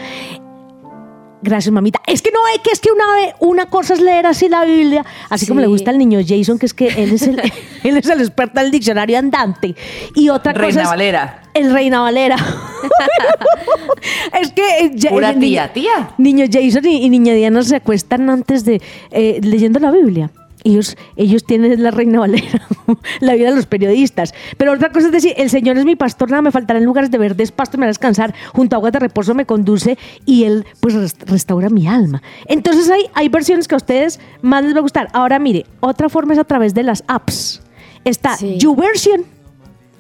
Gracias, 1.44 1.72
mamita. 1.72 2.00
Es 2.06 2.22
que 2.22 2.32
no 2.32 2.40
hay 2.46 2.60
que 2.60 2.70
es 2.72 2.80
que 2.80 2.90
una, 2.92 3.04
una 3.40 3.66
cosa 3.66 3.94
es 3.94 4.02
leer 4.02 4.28
así 4.28 4.48
la 4.48 4.64
Biblia, 4.64 5.04
así 5.30 5.48
como 5.48 5.60
le 5.60 5.68
gusta 5.68 5.92
al 5.92 5.98
niño 5.98 6.20
Jason, 6.26 6.60
que 6.60 6.66
es 6.68 6.74
que 6.74 6.88
él 6.88 7.14
es 7.14 7.24
el, 7.24 7.42
él 7.84 7.98
es 7.98 8.08
el 8.08 8.22
experto 8.22 8.62
del 8.62 8.72
diccionario 8.72 9.18
andante. 9.18 9.76
Y 10.16 10.30
otra 10.30 10.54
cosa 10.54 10.66
Reina 10.66 10.82
es 10.84 10.90
Valera. 10.90 11.42
el 11.54 11.74
Reina 11.74 12.02
Valera. 12.02 12.36
es 14.42 14.52
que 14.52 14.86
eh, 14.86 15.10
Pura 15.10 15.32
el 15.32 15.40
tía, 15.40 15.74
tía. 15.74 16.12
Niño 16.18 16.46
Jason 16.52 16.86
y, 16.86 17.04
y 17.06 17.10
niña 17.10 17.34
Diana 17.34 17.64
se 17.64 17.78
acuestan 17.78 18.30
antes 18.30 18.66
de 18.66 18.82
eh, 19.12 19.40
leyendo 19.42 19.80
la 19.80 19.92
Biblia. 19.92 20.30
Ellos, 20.64 20.96
ellos 21.16 21.44
tienen 21.44 21.82
la 21.82 21.90
Reina 21.92 22.20
Valera, 22.20 22.68
la 23.20 23.34
vida 23.34 23.50
de 23.50 23.56
los 23.56 23.66
periodistas. 23.66 24.34
Pero 24.58 24.74
otra 24.74 24.92
cosa 24.92 25.08
es 25.08 25.12
decir, 25.12 25.34
el 25.38 25.50
Señor 25.50 25.78
es 25.78 25.86
mi 25.86 25.96
pastor, 25.96 26.30
nada 26.30 26.42
me 26.44 26.52
faltará 26.52 26.78
en 26.80 26.86
lugares 26.86 27.10
de 27.10 27.18
verdes 27.18 27.52
pasto, 27.52 27.78
me 27.78 27.86
hará 27.86 27.90
descansar, 27.90 28.34
junto 28.54 28.76
a 28.76 28.78
aguas 28.78 28.94
de 28.94 29.00
reposo 29.00 29.34
me 29.34 29.46
conduce 29.46 29.98
y 30.26 30.44
Él 30.44 30.66
pues 30.80 30.94
res- 30.94 31.16
restaura 31.26 31.70
mi 31.70 31.88
alma. 31.88 32.22
Entonces 32.48 32.90
hay, 32.92 33.06
hay 33.14 33.30
versiones 33.30 33.68
que 33.68 33.76
a 33.76 33.78
ustedes 33.78 34.20
más 34.42 34.64
les 34.64 34.76
va 34.76 34.80
a 34.80 34.82
gustar. 34.82 35.08
Ahora 35.14 35.40
mire, 35.40 35.66
otra 35.80 36.10
forma 36.10 36.34
es 36.34 36.40
a 36.40 36.44
través 36.44 36.74
de 36.74 36.84
las 36.84 37.04
apps. 37.08 37.62
Está 38.06 38.36
Sí. 38.38 38.58
YouVersion, 38.60 39.26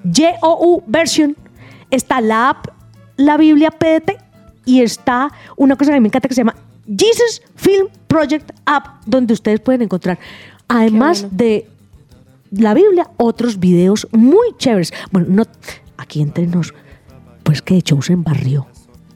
Y-O-U 0.03 0.83
version, 0.87 1.35
está 1.89 2.21
la 2.21 2.49
app 2.49 2.67
La 3.17 3.37
Biblia 3.37 3.71
PDT 3.71 4.17
y 4.65 4.81
está 4.81 5.29
una 5.57 5.75
cosa 5.75 5.91
que 5.91 5.95
a 5.97 5.99
mí 5.99 6.01
me 6.01 6.07
encanta 6.07 6.27
que 6.27 6.33
se 6.35 6.41
llama 6.41 6.55
Jesus 6.97 7.41
Film 7.55 7.87
Project 8.07 8.51
App, 8.65 9.03
donde 9.05 9.33
ustedes 9.33 9.59
pueden 9.59 9.81
encontrar, 9.81 10.19
además 10.67 11.21
bueno. 11.21 11.37
de 11.37 11.67
la 12.51 12.73
Biblia, 12.73 13.09
otros 13.17 13.59
videos 13.59 14.07
muy 14.11 14.55
chéveres. 14.57 14.93
Bueno, 15.11 15.27
no, 15.29 15.43
aquí 15.97 16.21
entre 16.21 16.47
nos, 16.47 16.73
pues 17.43 17.61
que 17.61 17.81
Chosen 17.81 18.23
barrió 18.23 18.67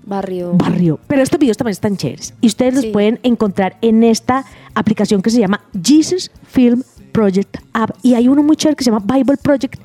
Barrio. 0.06 0.54
barrio. 0.54 1.00
Pero 1.08 1.24
estos 1.24 1.40
videos 1.40 1.58
también 1.58 1.72
están 1.72 1.98
chéveres. 1.98 2.34
Y 2.40 2.48
ustedes 2.48 2.76
los 2.76 2.86
pueden 2.88 3.20
encontrar 3.24 3.78
en 3.82 4.04
esta 4.04 4.46
aplicación 4.76 5.22
que 5.22 5.32
se 5.32 5.40
llama 5.40 5.62
Jesus 5.84 6.32
Film 6.48 6.84
Project 7.12 7.58
app 7.74 7.92
y 8.04 8.14
hay 8.14 8.28
uno 8.28 8.44
muy 8.44 8.56
chévere 8.56 8.76
que 8.76 8.84
se 8.84 8.92
llama 8.92 9.04
Bible 9.06 9.38
Project 9.38 9.80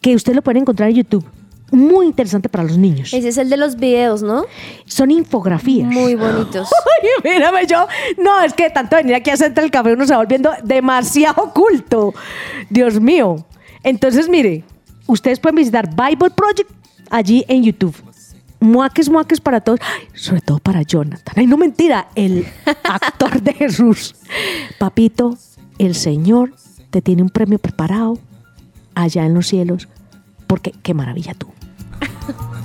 que 0.00 0.14
usted 0.14 0.34
lo 0.34 0.42
puede 0.42 0.58
encontrar 0.58 0.90
en 0.90 0.96
YouTube. 0.96 1.24
Muy 1.70 2.06
interesante 2.06 2.48
para 2.48 2.64
los 2.64 2.78
niños. 2.78 3.12
Ese 3.12 3.28
es 3.28 3.38
el 3.38 3.50
de 3.50 3.56
los 3.56 3.76
videos, 3.76 4.22
¿no? 4.22 4.44
Son 4.86 5.10
infografías. 5.10 5.90
Muy 5.90 6.14
bonitos. 6.14 6.68
Ay, 7.02 7.08
mírame 7.32 7.66
yo. 7.66 7.86
No, 8.18 8.42
es 8.42 8.52
que 8.52 8.70
tanto 8.70 8.96
venir 8.96 9.14
aquí 9.14 9.30
a 9.30 9.36
Central 9.36 9.70
Café 9.70 9.94
uno 9.94 10.06
se 10.06 10.12
va 10.12 10.18
volviendo 10.18 10.50
demasiado 10.62 11.52
culto. 11.52 12.14
Dios 12.70 13.00
mío. 13.00 13.44
Entonces, 13.82 14.28
mire, 14.28 14.64
ustedes 15.06 15.40
pueden 15.40 15.56
visitar 15.56 15.88
Bible 15.88 16.30
Project 16.30 16.70
allí 17.10 17.44
en 17.48 17.64
YouTube. 17.64 17.94
Muaques, 18.60 19.10
muaques 19.10 19.40
para 19.40 19.60
todos. 19.60 19.80
Ay, 19.82 20.08
sobre 20.14 20.40
todo 20.40 20.58
para 20.58 20.82
Jonathan. 20.82 21.34
Ay, 21.36 21.46
no 21.46 21.56
mentira. 21.56 22.08
El 22.14 22.46
actor 22.84 23.42
de 23.42 23.52
Jesús. 23.52 24.14
Papito, 24.78 25.36
el 25.78 25.94
Señor 25.94 26.54
te 26.90 27.02
tiene 27.02 27.22
un 27.22 27.30
premio 27.30 27.58
preparado 27.58 28.18
allá 28.94 29.26
en 29.26 29.34
los 29.34 29.48
cielos. 29.48 29.88
Porque 30.46 30.72
qué 30.82 30.94
maravilla 30.94 31.34
tú. 31.34 31.48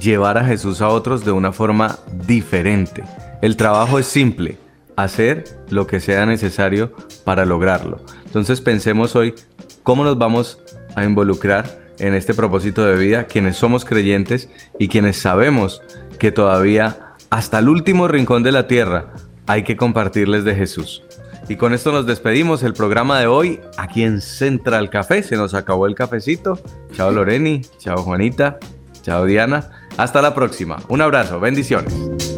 llevar 0.00 0.38
a 0.38 0.44
Jesús 0.44 0.80
a 0.80 0.88
otros 0.88 1.24
de 1.24 1.32
una 1.32 1.52
forma 1.52 1.98
diferente? 2.26 3.02
El 3.42 3.56
trabajo 3.56 3.98
es 3.98 4.06
simple, 4.06 4.56
hacer 4.94 5.44
lo 5.70 5.86
que 5.86 5.98
sea 6.00 6.24
necesario 6.26 6.92
para 7.24 7.44
lograrlo. 7.44 8.00
Entonces 8.24 8.60
pensemos 8.60 9.16
hoy 9.16 9.34
cómo 9.88 10.04
nos 10.04 10.18
vamos 10.18 10.58
a 10.96 11.04
involucrar 11.04 11.80
en 11.98 12.12
este 12.12 12.34
propósito 12.34 12.84
de 12.84 12.94
vida, 12.98 13.24
quienes 13.24 13.56
somos 13.56 13.86
creyentes 13.86 14.50
y 14.78 14.88
quienes 14.88 15.16
sabemos 15.16 15.80
que 16.18 16.30
todavía 16.30 17.14
hasta 17.30 17.60
el 17.60 17.70
último 17.70 18.06
rincón 18.06 18.42
de 18.42 18.52
la 18.52 18.66
tierra 18.66 19.14
hay 19.46 19.62
que 19.62 19.78
compartirles 19.78 20.44
de 20.44 20.54
Jesús. 20.54 21.04
Y 21.48 21.56
con 21.56 21.72
esto 21.72 21.90
nos 21.90 22.04
despedimos 22.04 22.62
el 22.64 22.74
programa 22.74 23.18
de 23.18 23.28
hoy 23.28 23.60
aquí 23.78 24.02
en 24.02 24.20
Central 24.20 24.90
Café. 24.90 25.22
Se 25.22 25.36
nos 25.36 25.54
acabó 25.54 25.86
el 25.86 25.94
cafecito. 25.94 26.60
Chao 26.92 27.10
Loreni, 27.10 27.62
chao 27.78 28.02
Juanita, 28.02 28.58
chao 29.00 29.24
Diana. 29.24 29.70
Hasta 29.96 30.20
la 30.20 30.34
próxima. 30.34 30.76
Un 30.88 31.00
abrazo, 31.00 31.40
bendiciones. 31.40 32.37